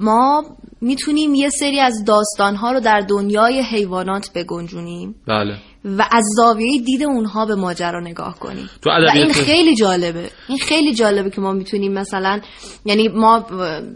[0.00, 0.44] ما
[0.80, 5.14] می‌تونیم یه سری از داستانها رو در دنیای حیوانات بگنجونیم.
[5.26, 5.56] بله.
[5.84, 10.30] و از زاویه دید اونها به ماجرا نگاه کنیم و این خیلی جالبه.
[10.48, 12.40] این خیلی جالبه که ما می‌تونیم مثلا
[12.84, 13.46] یعنی ما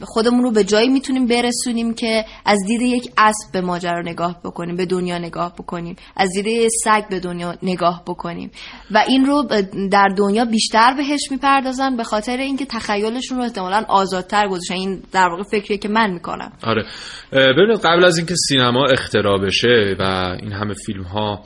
[0.02, 4.76] خودمون رو به جایی می‌تونیم برسونیم که از دید یک اسب به ماجرا نگاه بکنیم
[4.76, 5.96] به دنیا نگاه بکنیم.
[6.16, 8.50] از دید سگ به دنیا نگاه بکنیم.
[8.90, 9.42] و این رو
[9.90, 14.74] در دنیا بیشتر بهش می‌پردازن به خاطر اینکه تخیلشون رو احتمالا آزادتر گذاشتن.
[14.74, 16.52] این در واقع فکریه که من می‌کنم.
[16.62, 16.84] آره.
[17.32, 20.02] ببینید قبل از اینکه سینما اختراع بشه و
[20.42, 21.40] این همه فیلم ها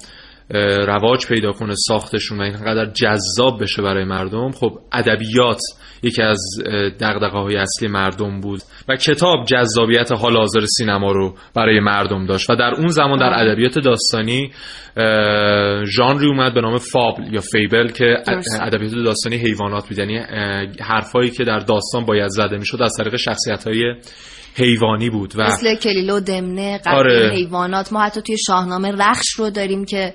[0.86, 5.60] رواج پیدا کنه ساختشون و اینقدر جذاب بشه برای مردم خب ادبیات
[6.02, 6.40] یکی از
[7.00, 12.50] دقدقه های اصلی مردم بود و کتاب جذابیت حال حاضر سینما رو برای مردم داشت
[12.50, 14.52] و در اون زمان در ادبیات داستانی
[15.96, 18.04] ژانری اومد به نام فابل یا فیبل که
[18.60, 19.98] ادبیات داستانی حیوانات بود.
[19.98, 20.18] یعنی
[20.80, 23.94] حرفایی که در داستان باید زده می‌شد از طریق شخصیت های
[24.56, 27.30] حیوانی بود و مثل کلیلو دمنه قبل آره.
[27.34, 27.92] حیوانات.
[27.92, 30.14] ما حتی توی شاهنامه رخش رو داریم که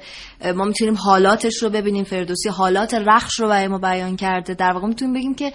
[0.56, 2.04] ما می‌تونیم حالاتش رو ببینیم.
[2.04, 4.54] فردوسی حالات رخش رو برای ما بیان کرده.
[4.54, 5.52] در واقع می‌تونیم بگیم که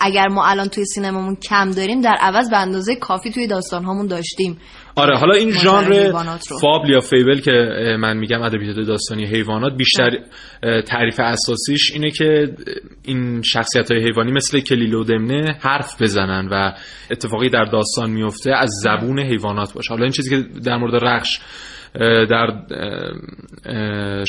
[0.00, 4.06] اگر ما الان توی سینمامون کم داریم در عوض به اندازه کافی توی داستان هامون
[4.06, 4.58] داشتیم.
[4.96, 6.12] آره حالا این ژانر
[6.60, 7.52] فابل یا فیبل که
[7.98, 10.10] من میگم ادبیات داستانی حیوانات بیشتر
[10.86, 12.54] تعریف اساسیش اینه که
[13.04, 16.72] این شخصیت های حیوانی مثل کلیلو دمنه حرف بزنن و
[17.10, 19.88] اتفاقی در داستان میفته از زبون حیوانات باشه.
[19.90, 21.40] حالا این چیزی که در مورد رخش
[22.00, 22.64] در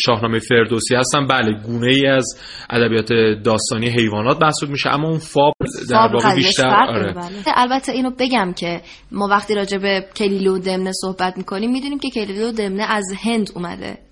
[0.05, 5.53] شاهنامه فردوسی هستن بله گونه ای از ادبیات داستانی حیوانات محسوب میشه اما اون فاب
[5.89, 7.13] در واقع بیشتر آره.
[7.13, 7.29] بله.
[7.55, 12.51] البته اینو بگم که ما وقتی راجع به کلیلو دمنه صحبت می‌کنیم می‌دونیم که کلیلو
[12.51, 14.04] دمنه از هند اومده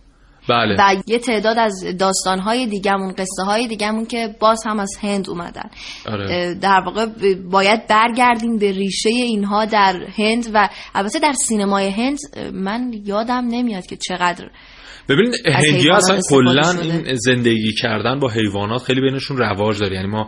[0.50, 0.76] بله.
[0.80, 5.70] و یه تعداد از داستانهای دیگهمون قصه های دیگهمون که باز هم از هند اومدن.
[6.06, 6.56] آره.
[6.62, 7.06] در واقع
[7.52, 12.18] باید برگردیم به ریشه اینها در هند و البته در سینمای هند
[12.54, 14.50] من یادم نمیاد که چقدر
[15.10, 19.96] ببینید هندی ها اصلا کلا این زندگی کردن با حیوانات خیلی بینشون رواج داره.
[19.96, 20.28] یعنی ما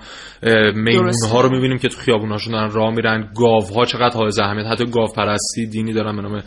[0.76, 3.32] میمون ها رو می‌بینیم که تو خیابوناشون دارن راه میرن.
[3.36, 6.44] گاو ها چقدر های اهمیت حتی گاو پرستی دینی دارن به نام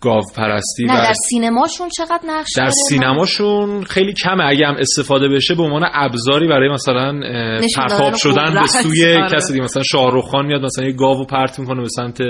[0.00, 4.44] گاو پرستی نه در سینماشون چقدر نقش در سینماشون خیلی کمه.
[4.44, 7.20] اگه هم استفاده بشه به عنوان ابزاری برای مثلا
[7.76, 9.36] پرتاب شدن به سوی آره.
[9.36, 12.20] کسی دیگه مثلا شاهرخ خان میاد مثلا یه گاوو پرت می‌کنه به سمت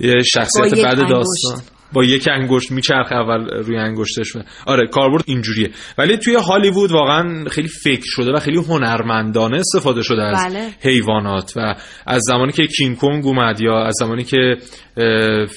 [0.00, 1.62] یه شخصیت بعد داستان.
[1.92, 4.36] با یک انگشت میچرخه اول روی انگشتش.
[4.66, 5.70] آره کاربرد اینجوریه.
[5.98, 10.68] ولی توی هالیوود واقعا خیلی فکر شده و خیلی هنرمندانه استفاده شده از بله.
[10.80, 11.74] حیوانات و
[12.06, 14.56] از زمانی که کینگ کنگ اومد یا از زمانی که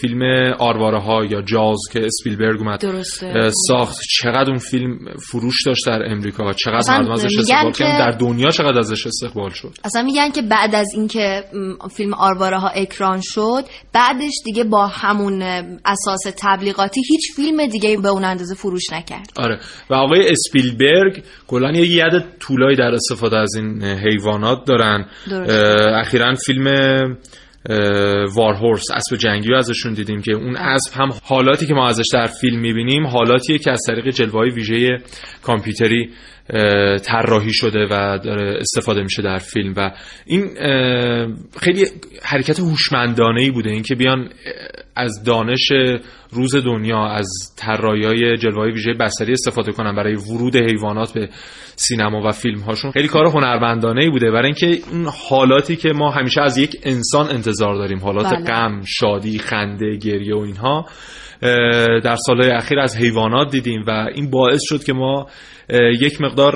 [0.01, 0.21] فیلم
[0.60, 3.03] آرواره ها یا جاز که اسپیلبرگ اومد
[3.67, 3.97] ساخت.
[4.10, 4.97] چقدر اون فیلم
[5.29, 9.73] فروش داشت در امریکا؟ چقدر مردم ازش استقبال کردن؟ در دنیا چقدر ازش استقبال شد؟
[9.84, 11.43] اصلا میگن که بعد از اینکه
[11.95, 15.41] فیلم آرواره ها اکران شد بعدش دیگه با همون
[15.86, 19.29] اساس تبلیغاتی هیچ فیلم دیگه به اون اندازه فروش نکرد.
[19.36, 19.60] آره.
[19.89, 25.06] و آقای اسپیلبرگ کلا یه ید طولایی در استفاده از این حیوانات دارن.
[26.01, 26.67] اخیرا فیلم
[28.36, 32.28] وارهورس اسب جنگی رو ازشون دیدیم که اون اسب هم حالاتی که ما ازش در
[32.28, 34.97] فیلم می‌بینیم حالاتیه که از طریق جلوه های ویژه
[35.41, 36.10] کامپیوتری
[37.06, 39.91] طراحی شده و داره استفاده میشه در فیلم و
[40.25, 40.49] این
[41.60, 41.86] خیلی
[42.23, 43.69] حرکت هوشمندانه ای بوده.
[43.69, 44.29] اینکه بیان
[44.95, 45.71] از دانش
[46.32, 47.27] روز دنیا از
[47.58, 51.29] طراحی جلوه ویژه بصری استفاده کنن برای ورود حیوانات به
[51.75, 54.32] سینما و فیلم هاشون خیلی کار هنرمندانه ای بوده.
[54.32, 58.45] برای اینکه این حالاتی که ما همیشه از یک انسان انتظار داریم حالات بله.
[58.45, 60.86] غم شادی خنده گریه و اینها
[62.03, 65.27] در سالهای اخیر از حیوانات دیدیم و این باعث شد که ما
[66.02, 66.54] یک مقدار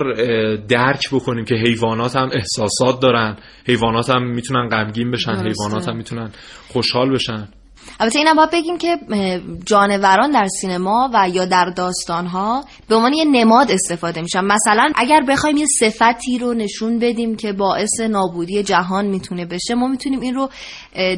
[0.55, 3.37] درک بکنیم که حیوانات هم احساسات دارن.
[3.67, 6.31] حیوانات هم می‌تونن غمگین بشن حیوانات هم می‌تونن
[6.67, 7.47] خوشحال بشن.
[7.99, 8.97] البته اینم باید بگیم که
[9.65, 14.45] جانوران در سینما و یا در داستانها به عنوان یه نماد استفاده میشن.
[14.45, 19.87] مثلا اگر بخوایم یه صفتی رو نشون بدیم که باعث نابودی جهان می‌تونه بشه ما
[19.87, 20.49] می‌تونیم این رو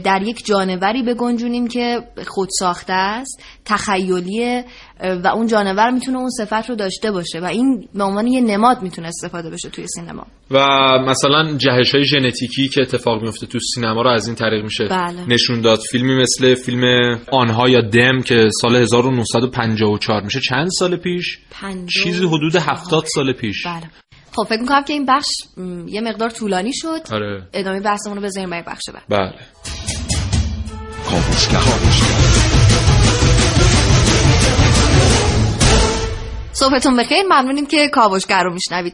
[0.04, 4.66] در یک جانوری بگنجونیم که خود ساخته است تخیلیه
[5.04, 8.82] و اون جانور می‌تونه اون صفت رو داشته باشه و این به عنوان یه نماد
[8.82, 10.26] می‌تونه استفاده بشه توی سینما.
[10.52, 10.60] و
[11.08, 15.26] مثلا جهش های ژنتیکی که اتفاق میفته تو سینما رو از این طریق میشه بله.
[15.28, 15.80] نشون داد.
[15.80, 16.84] فیلمی مثل فیلم
[17.32, 21.40] آنها یا دم که سال 1954 میشه چند سال پیش؟
[22.04, 23.66] چیزی حدود 70 سال پیش.
[23.66, 23.90] بله.
[24.36, 25.30] خب فکر می‌کنم که این بخش
[25.88, 27.02] یه مقدار طولانی شد.
[27.12, 27.44] آره.
[27.54, 29.04] ادامه بحثمون رو بذاریم برای بخش بعد.
[29.10, 29.34] بله.
[36.60, 37.24] صحبتون بخیر.
[37.24, 38.94] ممنونیم که کاوشگر رو میشنوید.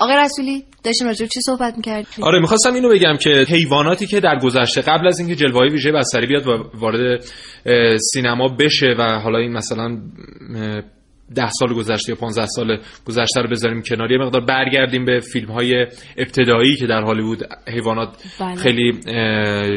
[0.00, 4.38] آقای رسولی داشتیم راجع چی صحبت می‌کردیم؟ آره می‌خواستم اینو بگم که حیواناتی که در
[4.42, 6.42] گذشته قبل از اینکه جلوه ویژه بستری بیاد
[6.74, 7.24] وارد
[8.12, 9.98] سینما بشه و حالا این مثلا
[11.34, 14.12] ده سال گذشته یا 15 سال گذشته رو بذاریم کنار.
[14.12, 15.86] یه مقدار برگردیم به فیلم های
[16.16, 18.08] ابتدایی که در هالیوود حیوانات
[18.40, 18.54] بله.
[18.54, 19.00] خیلی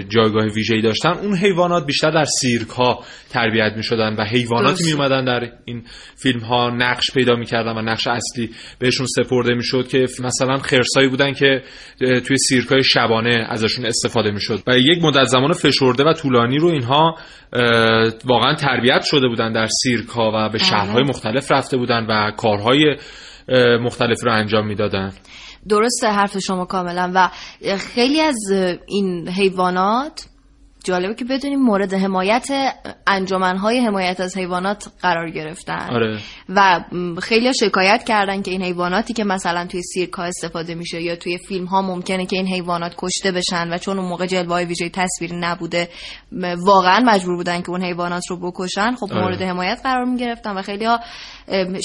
[0.10, 1.10] جایگاه ویژه‌ای داشتن.
[1.10, 5.84] اون حیوانات بیشتر در سیرک ها تربیت می شدن و حیواناتی می اومدن در این
[6.16, 11.34] فیلم ها نقش پیدا می‌کردن و نقش اصلی بهشون سپرده می‌شد که مثلا خرسایی بودن
[11.34, 11.62] که
[12.00, 14.64] توی سیرک های شبانه ازشون استفاده می‌شد.
[14.68, 17.16] و یک مدت زمان فشرده و طولانی رو اینها
[18.26, 20.68] واقعا تربیت شده بودن در سیرک ها و به بله.
[20.68, 21.41] شهرهای مختلف.
[21.50, 22.98] رفته بودن و کارهای
[23.80, 25.14] مختلف رو انجام می‌دادن.
[25.70, 27.12] درسته حرف شما کاملا.
[27.16, 27.30] و
[27.78, 28.52] خیلی از
[28.88, 30.26] این حیوانات
[30.84, 32.48] جالبه که بدونیم مورد حمایت
[33.08, 36.20] انجمنهای حمایت از حیوانات قرار گرفتن آره.
[36.50, 36.84] و
[37.22, 41.38] خیلی شکایت کردن که این حیواناتی که مثلا توی سیرک ها استفاده میشه یا توی
[41.38, 45.36] فیلم ها ممکنه که این حیوانات کشته بشن و چون اون موقع جلوه ویژه تصویری
[45.36, 45.90] نبوده
[46.66, 49.22] واقعا مجبور بودن که اون حیوانات رو بکشن خب آره.
[49.22, 51.00] مورد حمایت قرار می‌گرفتن و خیلی ها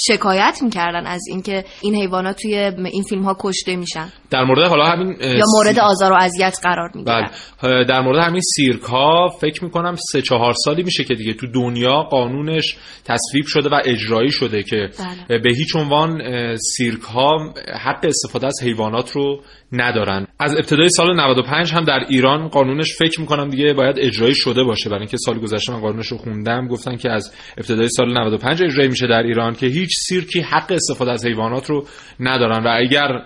[0.07, 4.05] شکایت می‌کردن از اینکه این حیوانات توی این فیلم ها کشته میشن.
[4.29, 7.29] در مورد حالا همین یا مورد آزار و اذیت قرار می‌گیرن.
[7.61, 7.83] بله.
[7.83, 12.03] در مورد همین سیرک ها فکر می‌کنم سه چهار سالی میشه که دیگه تو دنیا
[12.03, 15.39] قانونش تصویب شده و اجرایی شده که بله.
[15.39, 16.21] به هیچ عنوان
[16.55, 17.53] سیرک ها
[17.85, 20.27] حق استفاده از حیوانات رو ندارن.
[20.39, 24.89] از ابتدای سال 95 هم در ایران قانونش فکر می‌کنم دیگه باید اجرایی شده باشه.
[24.89, 28.89] برای اینکه سال گذشته من قانونش رو خوندم گفتن که از ابتدای سال 95 اجرایی
[28.89, 29.53] میشه در ایران.
[29.57, 31.85] که هیچ سیرکی حق استفاده از حیوانات رو
[32.19, 32.63] ندارن.
[32.63, 33.21] و اگر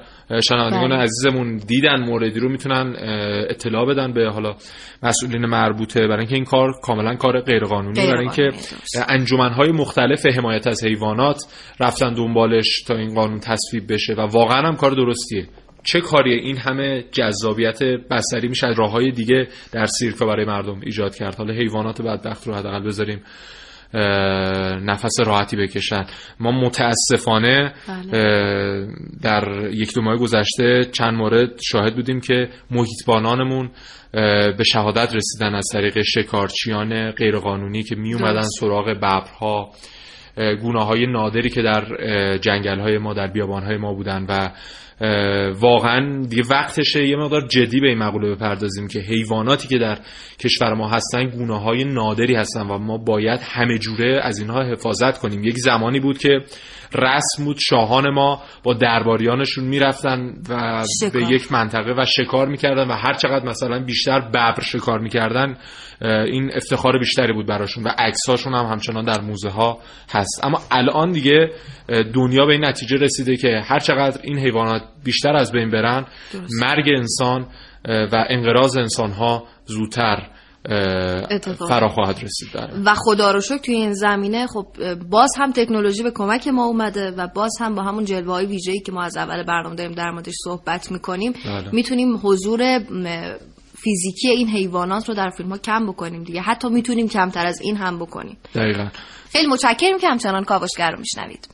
[0.49, 0.99] شنوندگان بله.
[0.99, 2.95] عزیزمون دیدن موردی رو می‌تونن
[3.49, 4.55] اطلاع بدن به حالا
[5.03, 8.49] مسئولین مربوطه برای اینکه این کار کاملا کار غیرقانونی برای اینکه
[9.07, 11.37] انجمنهای مختلف حمایت از حیوانات
[11.79, 14.13] رفتن دنبالش تا این قانون تصویب بشه.
[14.13, 15.47] و واقعا هم کار درستیه.
[15.83, 21.15] چه کاریه؟ این همه جذابیت بصری میشه از راههای دیگه در سیرک برای مردم ایجاد
[21.15, 21.35] کرد.
[21.35, 23.21] حالا حیوانات بدبخت رو حداقل بذاریم.
[24.83, 26.05] نفس راحتی بکشن.
[26.39, 28.87] ما متاسفانه بله.
[29.21, 33.69] در یک دو ماه گذشته چند مورد شاهد بودیم که محیطبانانمون
[34.57, 39.71] به شهادت رسیدن از طریق شکارچیان غیرقانونی که می اومدن سراغ ببرها.
[40.61, 41.83] گونه های نادری که در
[42.37, 44.51] جنگل های ما در بیابان های ما بودن و
[45.59, 49.97] واقعا دیگه وقتشه یه مقدار جدی به این مقوله بپردازیم که حیواناتی که در
[50.39, 55.17] کشور ما هستن گونه های نادری هستن و ما باید همه جوره از اینها حفاظت
[55.17, 55.43] کنیم.
[55.43, 56.39] یک زمانی بود که
[56.95, 62.93] رسم بود شاهان ما با درباریانشون می‌رفتن و به یک منطقه و شکار می‌کردن و
[62.93, 65.57] هر چقدر مثلا بیشتر ببر شکار می‌کردن
[66.01, 69.79] این افتخار بیشتری بود براشون و عکساشون هم همچنان در موزه ها
[70.13, 70.39] هست.
[70.43, 71.51] اما الان دیگه
[72.13, 76.05] دنیا به این نتیجه رسیده که هر چقدر این حیوانات بیشتر از بین برن
[76.61, 77.47] مرگ انسان
[77.85, 80.27] و انقراض انسان ها زودتر
[81.69, 82.49] فرا خواهد رسید
[82.85, 84.65] و خدا رو شکر توی این زمینه خب
[85.09, 88.79] باز هم تکنولوژی به کمک ما اومده و باز هم با همون جلوه های ویژه‌ای
[88.79, 91.69] که ما از اول برنامه داریم در موردش صحبت می‌کنیم بله.
[91.71, 92.79] می‌تونیم حضور
[93.83, 96.41] فیزیکی این حیوانات رو در فیلم ها کم بکنیم دیگه.
[96.41, 98.37] حتی می‌تونیم کمتر از این هم بکنیم.
[98.55, 98.87] دقیقا.
[99.31, 101.47] خیلی متشکریم که همچنان کاوشگر رو میشنوید.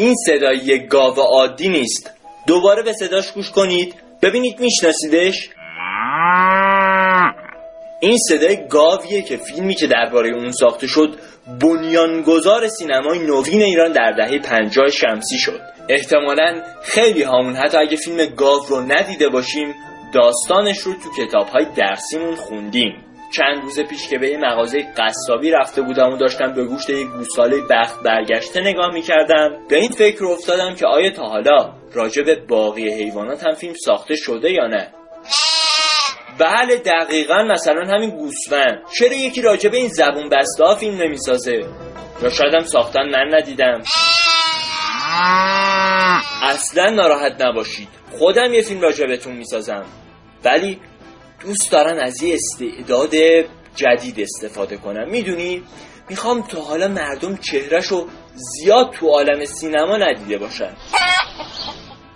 [0.00, 2.10] این صدای گاو عادی نیست.
[2.46, 3.94] دوباره به صداش گوش کنید.
[4.22, 5.50] ببینید میشناسیدش؟
[8.00, 11.14] این صدای گاویه که فیلمی که درباره اون ساخته شد
[11.60, 15.60] بنیانگذار سینمای نوین ایران در دهه 50 شمسی شد.
[15.88, 19.74] احتمالا خیلی هامون حتی اگه فیلم گاو رو ندیده باشیم
[20.14, 23.09] داستانش رو تو کتاب های درسیمون خوندیم.
[23.30, 27.08] چند روز پیش که به یه مغازه قصابی رفته بودم و داشتم به گوشت یک
[27.08, 32.36] گوساله بخت برگشته نگاه می‌کردم به این فکر افتادم که آیا تا حالا راجع به
[32.48, 34.88] باقی حیوانات هم فیلم ساخته شده یا نه.
[36.38, 38.82] بله دقیقا مثلا همین گوسفند.
[38.98, 41.64] چرا یکی راجع به این زبون بسته ها فیلم نمی‌سازه؟
[42.22, 43.82] یا شاید هم ساختن من ندیدم.
[46.42, 47.88] اصلا ناراحت نباشید.
[48.18, 49.84] خودم یه فیلم راجع بهتون می‌سازم.
[50.44, 50.80] ولی
[51.40, 53.14] دوست دارن از یه استعداد
[53.76, 55.62] جدید استفاده کنم می‌دونی؟
[56.08, 60.76] می‌خوام تا حالا مردم چهرهشو زیاد تو عالم سینما ندیده باشن.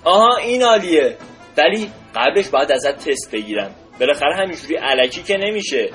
[0.05, 1.17] آها این عالیه.
[1.57, 3.75] ولی قبلش باید ازت تست بگیرم.
[4.01, 5.91] بالاخره همینجوری علکی که نمیشه.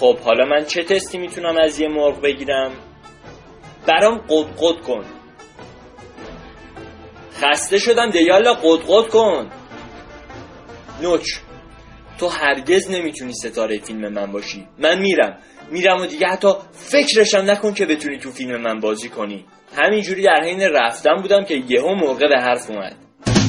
[0.00, 2.70] خب حالا من چه تستی می‌تونم از یه مرغ بگیرم؟
[3.86, 4.18] برام
[4.58, 5.04] قد کن.
[7.40, 9.50] خسته شدم دیالا قد کن.
[11.02, 11.45] نوچ.
[12.18, 14.66] تو هرگز نمی‌تونی ستاره فیلم من باشی.
[14.78, 15.38] من میرم.
[15.70, 19.44] میرم و دیگه حتی فکرشم نکن که بتونی تو فیلم من بازی کنی.
[19.76, 22.96] همینجوری در حین رفتن بودم که یهو موقع به حرف اومد.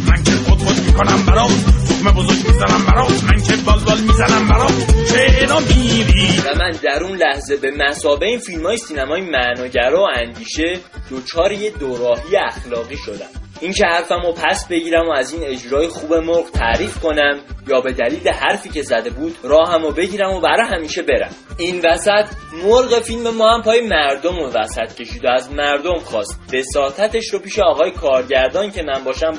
[0.10, 1.52] من که خود خود می‌کنم برات
[1.88, 4.72] تخم بزرگ می‌زنم برات من که بال بال می‌زنم برات
[5.12, 10.08] چرا میری و من در اون لحظه به مسابه این فیلم های سینمای معناگرا و
[10.16, 13.47] اندیشه دوچار یه دوراهی اخلاقی شدم.
[13.62, 17.94] اینکه حرفم رو پس بگیرم و از این اجرای خوب مرغ تعریف کنم یا به
[17.94, 21.36] دلیل حرفی که زده بود راهم رو بگیرم و برای همیشه برم.
[21.58, 22.26] این وسط
[22.64, 26.40] مرغ فیلم ما هم پای مردم رو وسط کشید و از مردم خواست.
[26.54, 29.34] بساطتش رو پیش آقای کارگردان که من باشم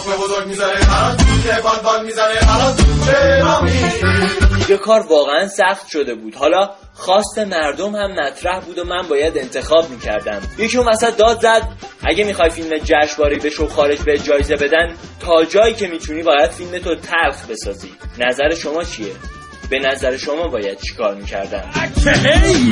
[0.00, 0.74] بکنم بزرگ می‌زنه
[4.58, 6.34] دیگه کار واقعا سخت شده بود.
[6.34, 10.42] حالا خواست مردم هم مطرح بود و من باید انتخاب می‌کردم.
[10.58, 11.62] یکی اون وسط داد زد
[12.02, 16.50] اگه می‌خوای فیلم جشنواره بشه و خارج به جایزه بدن تا جایی که می‌تونی باید
[16.50, 17.92] فیلم تو تلخ بسازی.
[18.18, 19.12] نظر شما چیه؟
[19.70, 21.62] به نظر شما باید چیکار می‌کردم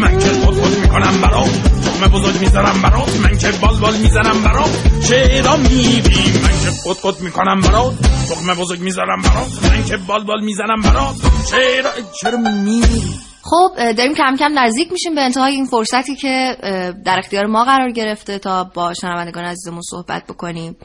[0.00, 1.50] من که خود خود می‌کنم برات
[1.86, 4.70] تخم بزرگ می‌زنم برات من که بال بال می‌زنم برات
[5.08, 7.94] چرا میری من که خود خود می‌کنم برات
[8.30, 11.14] تخم بزرگ می‌زنم برات من که بال بال می‌زنم برات
[11.50, 11.90] چرا
[12.20, 13.02] چرا میری
[13.42, 16.56] خب داریم کم کم نزدیک میشیم به انتهای این فرصتی که
[17.04, 20.76] در اختیار ما قرار گرفته تا با شنوندگان عزیزمون صحبت بکنیم.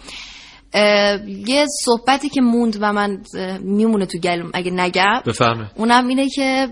[1.48, 3.24] یه صحبتی که موند و من
[3.62, 6.68] میمونه تو گلم اگه نگم بفهمه اونم اینه که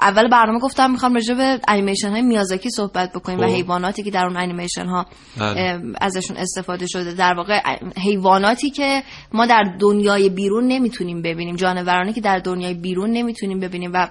[0.00, 3.54] اول برنامه گفتم می‌خوام راجع به انیمیشن های میازاکی صحبت بکنیم و خب.
[3.54, 5.06] حیواناتی که در اون انیمیشن ها
[5.40, 5.82] بله.
[6.00, 7.14] ازشون استفاده شده.
[7.14, 7.60] در واقع
[7.96, 9.02] حیواناتی که
[9.32, 14.08] ما در دنیای بیرون نمی‌تونیم ببینیم جانورانی که در دنیای بیرون نمی‌تونیم ببینیم و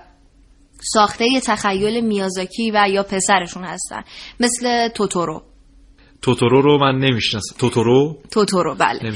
[0.82, 4.01] ساخته یه تخیل میازاکی و یا پسرشون هستن.
[4.39, 5.41] مثل توتورو.
[6.22, 7.55] توتورو رو من نمی‌شناسم.
[7.59, 9.13] توتورو توتورو بله.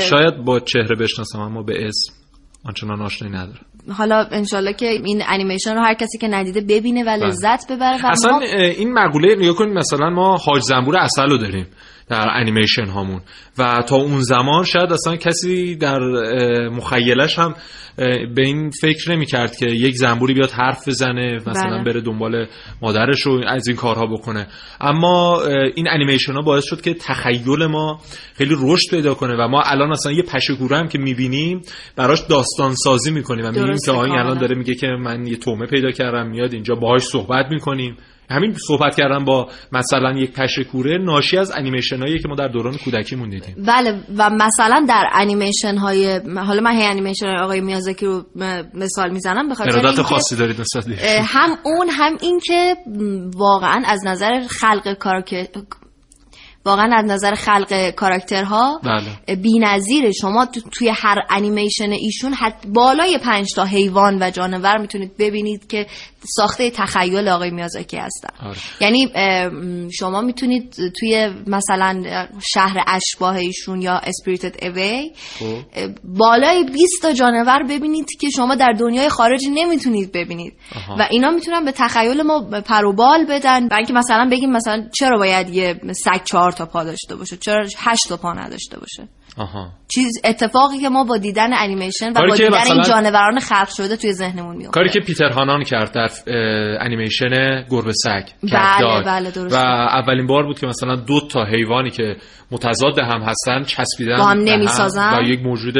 [0.00, 2.12] شاید با چهره بشناسم اما به اسم
[2.64, 3.60] آنچنان آشنایی نداره
[3.92, 7.26] حالا انشالله که این انیمیشن رو هر کسی که ندیده ببینه و بله.
[7.26, 8.38] لذت ببره اصلا
[8.78, 11.66] این مقوله نگاه کنید مثلا ما حاج زنبور اصل رو داریم.
[12.08, 13.20] در انیمیشن هامون.
[13.58, 15.98] و تا اون زمان شاید اصلا کسی در
[16.68, 17.54] مخیلش هم
[18.34, 21.84] به این فکر نمی کرد که یک زنبوری بیاد حرف بزنه مثلا بله.
[21.84, 22.46] بره دنبال
[22.82, 24.46] مادرش رو از این کارها بکنه.
[24.80, 25.42] اما
[25.74, 28.00] این انیمیشن ها باعث شد که تخیل ما
[28.34, 31.60] خیلی رشد پیدا کنه و ما الان اصلا یه پشگوره هم که می‌بینیم
[31.96, 35.66] براش داستان سازی می‌کنیم و می‌بینیم که آین الان داره میگه که من یه تومه
[35.66, 37.96] پیدا کردم میاد اینجا باهاش صحبت می‌کنیم.
[38.30, 42.48] همین صحبت کردن با مثلا یک پشه کوره ناشی از انیمیشن هایی که ما در
[42.48, 48.06] دوران کودکیمون دیدیم بله و مثلا در انیمیشن های حالا من هی انیمیشن آقای میازاکی
[48.06, 48.24] رو
[48.74, 50.56] مثال می‌زنم بخاطر خاصی دارید
[51.24, 52.76] هم اون هم این که
[53.34, 55.22] واقعا از نظر خلق کار
[56.66, 59.36] واقعا از نظر خلق کاراکترها بله.
[59.36, 65.66] بی‌نظیره شما توی هر انیمیشن ایشون حد بالای پنج تا حیوان و جانور می‌تونید ببینید
[65.66, 65.86] که
[66.28, 68.56] ساخته تخیل آقای میازاکی هستن آره.
[68.80, 69.08] یعنی
[69.92, 72.02] شما می‌تونید توی مثلا
[72.54, 75.58] شهر اشباه ایشون یا اسپریتد اوی خب.
[76.04, 80.52] بالای 20 تا جانور ببینید که شما در دنیای خارج نمی‌تونید ببینید.
[80.98, 83.68] و اینا می‌تونن به تخیل ما پروبال بدن.
[83.68, 88.08] برای مثلا بگیم مثلا چرا باید یه سگ چهار تا پا داشته باشه چرا هشت
[88.08, 89.08] تا پا نداشته باشه.
[89.38, 89.68] آها.
[89.94, 94.12] چیز اتفاقی که ما با دیدن انیمیشن و با دیدن این جانوران خلق شده توی
[94.12, 96.10] ذهنمون میاد کاری که پیتر هانان کرد در
[96.80, 101.90] انیمیشن گربه سگ بله بله درست و اولین بار بود که مثلا دو تا حیوانی
[101.90, 102.16] که
[102.50, 105.18] متضاد هم هستن چسبیدن با هم نمی‌سازن.
[105.18, 105.74] و یک موجود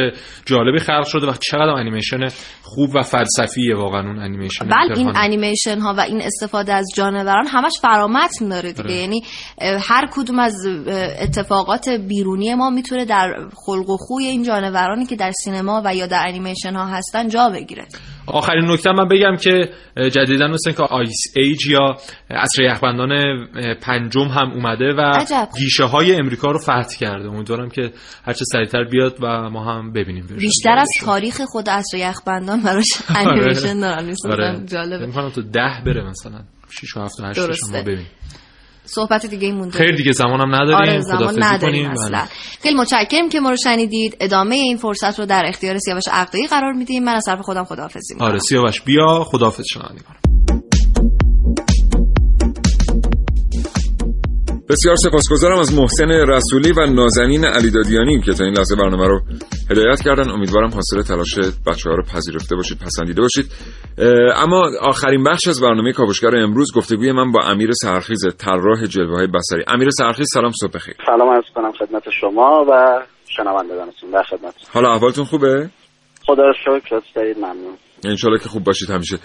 [0.46, 2.28] جالبی خلق شده و چقدر انیمیشن
[2.62, 4.68] خوب و فلسفیه واقعا اون انیمیشن.
[4.68, 8.82] بله این انیمیشن ها و این استفاده از جانوران همش فرامتن داره دیگه.
[8.82, 8.94] آره.
[8.94, 9.22] یعنی
[9.88, 10.66] هر کدوم از
[11.20, 16.07] اتفاقات بیرونی ما می‌تونه در خلق و خوی این جانورانی که در سینما و یا
[16.07, 17.86] در انیمیشن ها هستن جا بگیره.
[18.26, 21.97] آخرین نکته من بگم که جدیدا مثل که Ice Age یا
[22.30, 23.11] عصر یخبندان
[23.82, 25.24] پنجم هم اومده و
[25.59, 27.28] گیشه های امریکا رو فتح کرده.
[27.28, 27.92] امیدوارم که
[28.24, 32.86] هرچه سریعتر بیاد و ما هم ببینیم بیشتر از تاریخ خود عصر یخبندان براش
[33.16, 33.28] آره.
[33.28, 34.55] انیمیشن دارن.
[34.55, 34.66] آره.
[34.66, 35.30] جالبه.
[35.30, 36.40] تو ده بره مثلا.
[36.70, 37.38] 6 و 7 و 8
[37.72, 38.07] ما ببینیم.
[38.87, 39.78] صحبت دیگه مونده.
[39.78, 40.74] خیلی دیگه زمانم نداریم.
[40.74, 42.09] آره زمان نداریم اصلا.
[42.09, 42.28] بله.
[42.62, 44.16] خیلی متشکرم که ما رو شنیدید.
[44.20, 47.05] ادامه این فرصت رو در اختیار سیاوش عقدی قرار میدیم.
[47.05, 48.28] من از طرف خودم خداحافظی می‌کنم.
[48.28, 49.24] آره سیاوش بیا.
[49.24, 50.16] خداحافظ شنوندگان
[54.68, 59.20] بسیار سپاسگزارم از محسن رسولی و نازنین علیدادیانی که تا این لحظه برنامه رو
[59.70, 60.30] هدایت کردن.
[60.30, 63.47] امیدوارم حاصل تلاش بچه ها رو پذیرفته باشید پسندیده باشید.
[64.36, 69.26] اما آخرین بخش از برنامه کاوشگر امروز گفتگوی من با امیر سرخیز طراح جلوه های
[69.26, 69.64] بصری.
[69.68, 70.94] امیر سرخیز سلام صبح بخیر.
[71.07, 74.11] سلام عرض کنم خدمت شما و شنوندگانتون.
[74.11, 74.55] در خدمت.
[74.72, 75.70] حالا احوالتون خوبه؟
[76.26, 77.74] خدا رو شکر دارید ممنون.
[78.05, 79.18] انشالله که خوب باشید همیشه.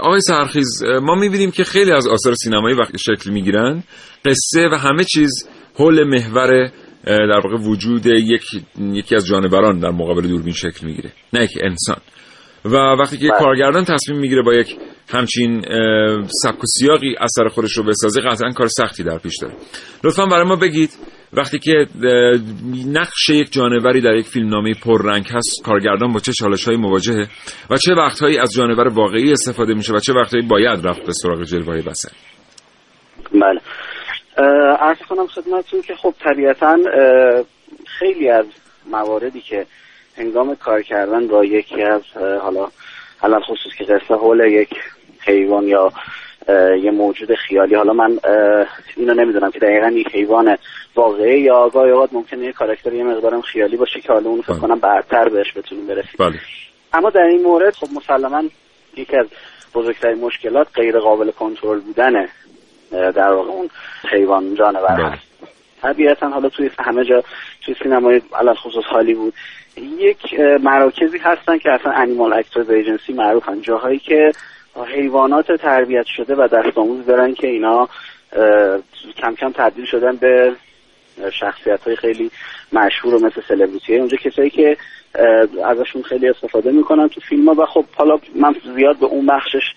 [0.00, 3.82] آقای سرخیز ما می‌بینیم که خیلی از آثار سینمایی وقتی شکل می‌گیرن
[4.24, 6.70] قصه و همه چیز حول محور
[7.04, 8.42] در واقع وجود یک
[8.78, 11.96] یکی از جانوران در مقابل دوربین شکل می‌گیره نه یک انسان.
[12.64, 13.38] و وقتی که بله.
[13.38, 14.76] کارگردان تصمیم می‌گیره با یک
[15.12, 15.62] همچین
[16.42, 19.54] سبک و سیاقی اثر خودش رو بسازه قطعا کار سختی در پیش داره.
[20.04, 20.90] لطفا برای ما بگید
[21.32, 21.86] وقتی که
[22.86, 27.26] نقش یک جانوری در یک فیلمنامه پررنگ هست کارگردان با چه چالش های مواجهه
[27.70, 31.42] و چه وقتهایی از جانور واقعی استفاده میشه و چه وقتهایی باید رفت به سراغ
[31.42, 32.16] جلوه بسری
[33.32, 33.60] بله.
[34.80, 36.76] ارز کنم خدمتتون که خب طبیعتا
[37.98, 38.46] خیلی از
[38.90, 39.66] مواردی که
[40.20, 42.68] هنگام کار کردن با یکی از حالا
[43.18, 44.70] حالا خصوص که قصه حول یک
[45.20, 45.92] حیوان یا
[46.82, 48.18] یه موجود خیالی حالا من
[48.96, 50.56] اینو نمی‌دونم که دقیقا یک حیوان
[50.94, 54.52] واقعی یا گاهی اوقات ممکنه یه کاراکتر یه مقدارم خیالی باشه که حالا اون فکر
[54.52, 54.60] بله.
[54.60, 56.40] کنم برتر بهش بتونیم برسیم بله.
[56.92, 58.42] اما در این مورد خب مسلما
[58.96, 59.26] یکی از
[59.74, 62.28] بزرگترین مشکلات غیر قابل کنترل بودنه
[62.90, 63.68] در واقع اون
[64.10, 65.04] حیوان جانور بله.
[65.04, 65.29] هست
[65.82, 67.24] طبیعتا حالا توی همه جا
[67.64, 69.34] توی سینمای علال خصوص هالیوود
[69.98, 73.60] یک مراکزی هستن که اصلا انیمال اکترز ایجنسی معروفن.
[73.60, 74.32] جاهایی که
[74.94, 77.88] حیوانات تربیت شده و دست آموز دارن که اینا
[79.16, 80.52] کم کم تبدیل شدن به
[81.40, 82.30] شخصیت های خیلی
[82.72, 84.76] مشهور و مثل سلبریتی اونجا کسایی که
[85.64, 89.74] ازشون خیلی استفاده می‌کنن تو فیلم ها و خب حالا من زیاد به اون بخشش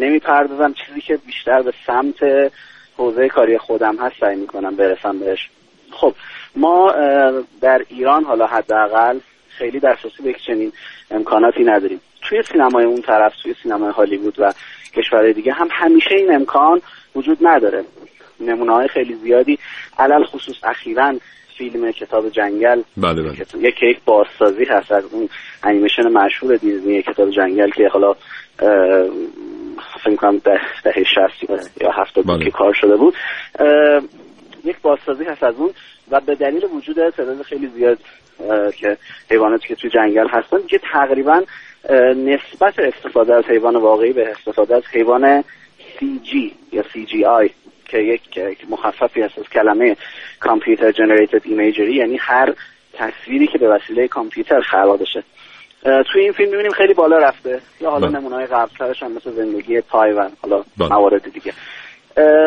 [0.00, 0.72] نمی‌پردازم.
[0.72, 2.52] چیزی که بیشتر به سمت
[2.98, 5.50] حوزه کاری خودم هست سعی می‌کنم برسم بهش.
[5.90, 6.14] خب
[6.56, 6.92] ما
[7.60, 9.18] در ایران حالا حداقل
[9.48, 10.72] خیلی دسترسی به چنین
[11.10, 12.00] امکاناتی نداریم.
[12.22, 14.52] توی سینمای اون طرف توی سینمای هالیوود و
[14.94, 16.80] کشورهای دیگه هم همیشه این امکان
[17.14, 17.84] وجود نداره.
[18.40, 19.58] نمونه های خیلی زیادی
[19.98, 21.14] علل خصوص اخیرا
[21.58, 23.32] فیلم کتاب جنگل بله بله.
[23.58, 25.28] یک یک بازسازی هست از اون
[25.62, 28.14] انیمیشن مشهور دیزنی کتاب جنگل که حالا
[30.08, 31.50] فکر کنم ده دهه 60
[31.80, 32.44] یا 70 بله.
[32.44, 33.14] که کار شده بود.
[34.64, 35.70] یک بازسازی هست از اون
[36.10, 37.98] و به دلیل وجود تعداد خیلی زیاد
[38.76, 38.96] که
[39.30, 41.42] حیواناتی که توی جنگل هستن که تقریبا
[42.16, 45.44] نسبت استفاده از حیوان واقعی به استفاده از حیوان
[45.98, 46.34] CG
[46.72, 47.50] یا CGI
[47.88, 48.20] که یک
[48.70, 49.96] مخففی هست از کلمه
[50.40, 52.54] کامپیوتر جنریتد ایمیجری یعنی هر
[52.92, 55.22] تصویری که به وسیله کامپیوتر خلق بشه.
[55.82, 57.60] توی این فیلم می‌بینیم خیلی بالا رفته.
[57.80, 58.18] یا حالا بله.
[58.18, 60.88] نمونه های قبلترش هم مثل زندگی پای و حالا بله.
[60.88, 61.52] موارد دیگه.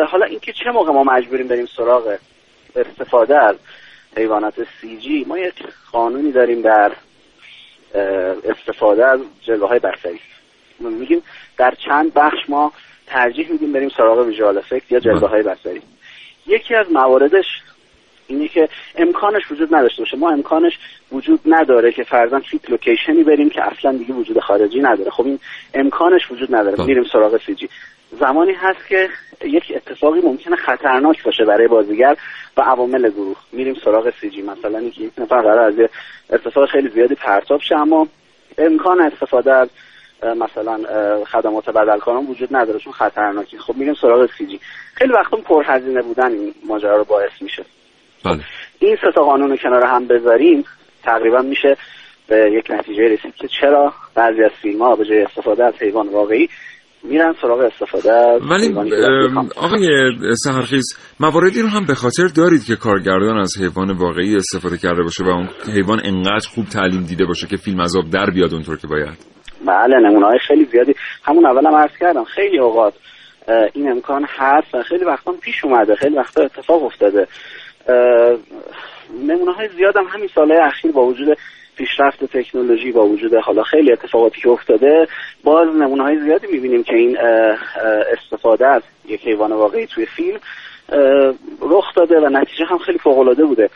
[0.08, 2.16] حالا اینکه چه موقع ما مجبوریم بریم سراغ
[2.76, 3.56] استفاده از
[4.16, 5.54] حیوانات CG ما یک
[5.92, 6.92] قانونی داریم در
[8.44, 10.20] استفاده از جلوه های بصری
[10.80, 11.22] میگیم
[11.56, 12.72] در چند بخش ما
[13.06, 15.82] ترجیح میدیم بریم سراغ visual effect یا جلوه های بصری
[16.46, 17.46] یکی از مواردش
[18.26, 20.16] اینه که امکانش وجود نداشته باشه.
[20.16, 20.78] ما امکانش
[21.12, 25.10] وجود نداره که فرضاً فیت location ی بریم که اصلا دیگه وجود خارجی نداره.
[25.10, 25.38] خب این
[25.74, 26.76] امکانش وجود نداره.
[26.76, 26.86] خب.
[26.86, 27.68] میریم سراغ سی جی.
[28.20, 29.08] زمانی هست که
[29.44, 32.16] یک اتفاقی ممکنه خطرناک باشه برای بازیگر
[32.56, 33.36] و عوامل گروه.
[33.52, 34.42] میریم سراغ سی جی.
[34.42, 35.74] مثلا اینکه یک نفر قرار از
[36.30, 38.08] اتفاق خیلی زیادی پرتاب شه اما
[38.58, 39.68] امکان استفاده از
[40.22, 40.78] مثلا
[41.24, 43.58] خدمات بدلکاران وجود نداره چون خطرناکی.
[43.58, 44.60] خب میریم سراغ سی جی.
[44.94, 47.64] خیلی وقتا پرهزینه بودن این ماجرا رو باعث میشه.
[48.24, 48.40] بله.
[48.78, 50.64] این سه تا قانون رو کنار هم بذاریم
[51.02, 51.76] تقریبا میشه
[52.28, 56.08] به یک نتیجه رسید که چرا بعضی از فیلم ها به جای استفاده از حیوان
[56.08, 56.48] واقعی
[57.04, 58.74] میرن سراغ استفاده از ولی
[59.56, 60.12] آقای
[60.44, 60.84] سهرخیز
[61.20, 65.28] مواردی رو هم به خاطر دارید که کارگردان از حیوان واقعی استفاده کرده باشه و
[65.28, 69.32] اون حیوان انقدر خوب تعلیم دیده باشه که فیلم عذاب در بیاد اونطور که باید؟
[69.66, 70.94] بله نمونه های خیلی زیادی.
[71.24, 72.94] همون اولم هم عرض کردم خیلی اوقات
[73.72, 77.26] این امکان هست و خیلی وقتا پیش اومده خیلی وقتا اتفاق افتاده.
[79.28, 81.38] نمونه های زیاد هم همین ساله اخیر با وجود
[81.76, 85.08] پیشرفت تکنولوژی با وجود حالا خیلی اتفاقاتی که افتاده
[85.44, 87.18] باز نمونه های زیادی می‌بینیم که این
[88.12, 90.40] استفاده از یک حیوان واقعی توی فیلم
[91.60, 93.70] رخ داده و نتیجه هم خیلی فوق العاده بوده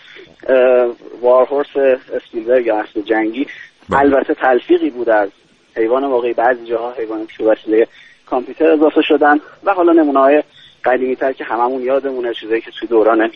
[1.21, 1.77] وارهورس
[2.15, 3.47] اسپیلبرگ یا اسب جنگی
[3.89, 4.01] بله.
[4.01, 5.29] البته تلفیقی بود از
[5.77, 7.87] حیوان واقعی بعضی جاها حیواناتی که وسیله
[8.27, 10.43] کامپیوتر اضافه شدن و حالا نمونه های
[10.85, 13.31] قدیمی تر که هممون یادمونه چیزایی که توی دوران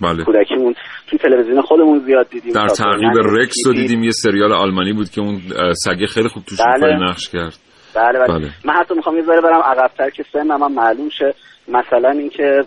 [0.00, 0.24] بله.
[0.24, 0.74] کودکیمون
[1.06, 5.20] توی تلویزیون خودمون زیاد دیدیم در تعقیب رکس رو دیدیم یه سریال آلمانی بود که
[5.20, 5.40] اون
[5.72, 7.10] سگه خیلی خوب توش بله.
[7.10, 7.56] نقش کرد
[7.94, 8.50] بله بله, بله.
[8.64, 11.34] من حتی می‌خوام یه ذره برم عقبتر که سنم هم معلوم شه
[11.68, 12.60] مثلا اینکه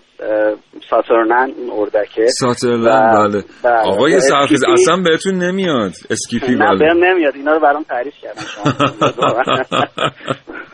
[0.89, 3.43] ساتورنن اون اردکه ساتورنن بله.
[3.63, 6.77] بله آقای سرخیز اصلا بهتون نمیاد اسکیپی نه بله.
[6.77, 8.41] بهم نمیاد اینا رو برام تعریف کردم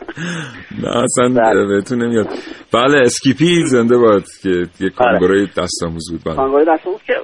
[0.82, 1.66] نه اصلا بله.
[1.66, 2.28] بهتون نمیاد.
[2.72, 4.90] بله اسکیپی زنده باد که یه بله.
[4.90, 6.20] کانگوروی دست آموز بود.
[6.24, 6.36] بله.
[6.36, 7.14] کانگوروی دست آموز که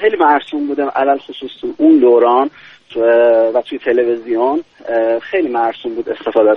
[0.00, 2.50] خیلی مرسوم بودم علل خصوص تو اون دوران
[3.54, 4.62] و توی تلویزیون
[5.22, 6.56] خیلی مرسوم بود استفاده از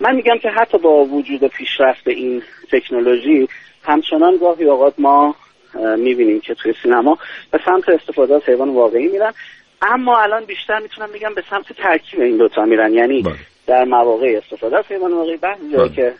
[0.00, 3.48] من میگم که حتی با وجود پیشرفت این تکنولوژی
[3.82, 5.34] همچنان گاهی اوقات ما
[5.98, 7.18] می‌بینیم که توی سینما
[7.50, 9.32] به سمت استفاده از حیوان واقعی میرن.
[9.82, 12.92] اما الان بیشتر می‌تونم بگم به سمت ترکیب این دوتا میرن.
[12.92, 13.34] یعنی بله.
[13.66, 15.96] در مواقع استفاده از حیوان واقعی بعضی جایی بله.
[15.96, 16.14] که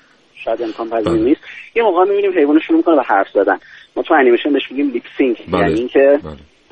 [0.45, 1.23] شاید امکان پذیر بله.
[1.23, 1.41] نیست.
[1.75, 3.59] یه موقع می‌بینیم حیوان شروع می‌کنه به حرف زدن.
[3.97, 6.21] ما تو انیمیشن بهش میگیم lip sync یعنی اینکه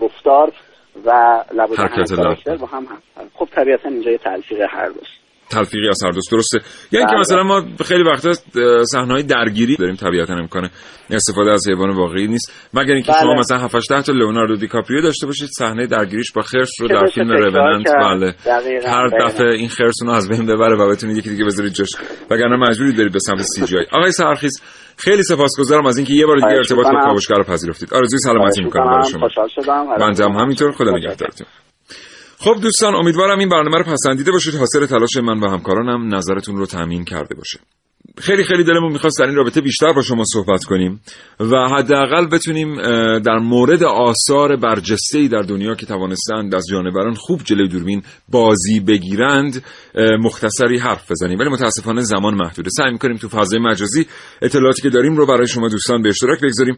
[0.01, 0.53] گفتار
[1.05, 1.77] و لب و
[2.57, 2.99] با هم, هم.
[3.35, 5.18] خب طبیعتا اینجا یه تلفیق هر دوست.
[5.51, 6.33] تلفیقی از هر دوست.
[6.33, 6.59] درسته.
[6.93, 7.21] یعنی که بله.
[7.21, 8.33] مثلا ما خیلی وقتا
[8.85, 10.69] صحنه درگیری داریم طبیعتا امکان
[11.11, 12.69] استفاده از حیوان واقعی نیست.
[12.75, 13.21] مگر اینکه بله.
[13.21, 17.07] شما مثلا 7 8 تا لئوناردو دیکاپریو داشته باشید صحنه درگیریش با خرس رو در
[17.15, 18.35] فیلم Revenant بله.
[18.87, 21.89] هر دفعه این خرس رو از بین ببره و بتونید یکی دیگه بذارید جاش.
[22.31, 24.63] وگرنه مجبوری دارید به سمت سی جی آقای سرخیز
[24.97, 27.95] خیلی سپاسگزارم از اینکه یه بار دیگه ارتباط با کاوشگر رو پذیرفتید.
[27.95, 29.21] آرزوی سلامتی می‌کنم برای شما.
[29.21, 29.87] خوشحال شدم.
[30.01, 30.73] من هم همینطور.
[30.73, 31.47] خدا نگهدارتون.
[32.41, 34.55] خب دوستان امیدوارم این برنامه رو پسندیده باشید.
[34.55, 37.59] حاصل تلاش من و همکارانم نظرتون رو تامین کرده باشه.
[38.21, 41.01] خیلی خیلی دلمون می‌خواست در این رابطه بیشتر با شما صحبت کنیم
[41.41, 42.77] و حداقل بتونیم
[43.19, 49.65] در مورد آثار برجسته در دنیا که توانستند از جانوران خوب جلوی دوربین بازی بگیرند
[50.21, 51.39] مختصری حرف بزنیم.
[51.39, 52.71] ولی متاسفانه زمان محدوده.
[52.71, 54.07] سعی می‌کنیم تو فضای مجازی
[54.43, 56.77] اطلاعاتی که داریم رو برای شما دوستان به اشتراک بگذاریم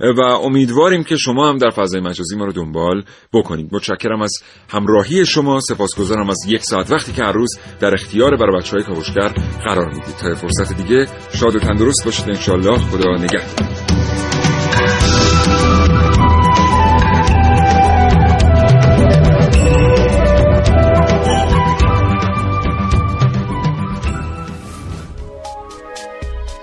[0.00, 3.68] و امیدواریم که شما هم در فضای مجازی ما رو دنبال بکنید.
[3.72, 4.32] متشکرم از
[4.70, 5.60] همراهی شما.
[5.60, 9.28] سپاسگزارم از یک ساعت وقتی که هر روز در اختیار برای بچهای کاوشگر
[9.64, 10.16] قرار می‌دید.
[10.20, 13.72] تا فرصت دیگه شاد و تندرست باشید انشالله خدا نگهدار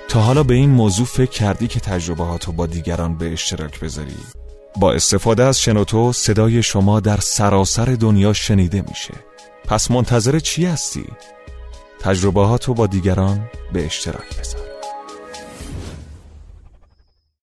[0.08, 2.24] تا حالا به این موضوع فکر کردی که تجربه
[2.58, 4.18] با دیگران به اشتراک بذاری؟
[4.80, 9.14] با استفاده از شنوتو صدای شما در سراسر دنیا شنیده میشه
[9.68, 11.06] پس منتظر چی هستی؟
[12.00, 12.42] تجربه
[12.74, 14.79] با دیگران به اشتراک بذار.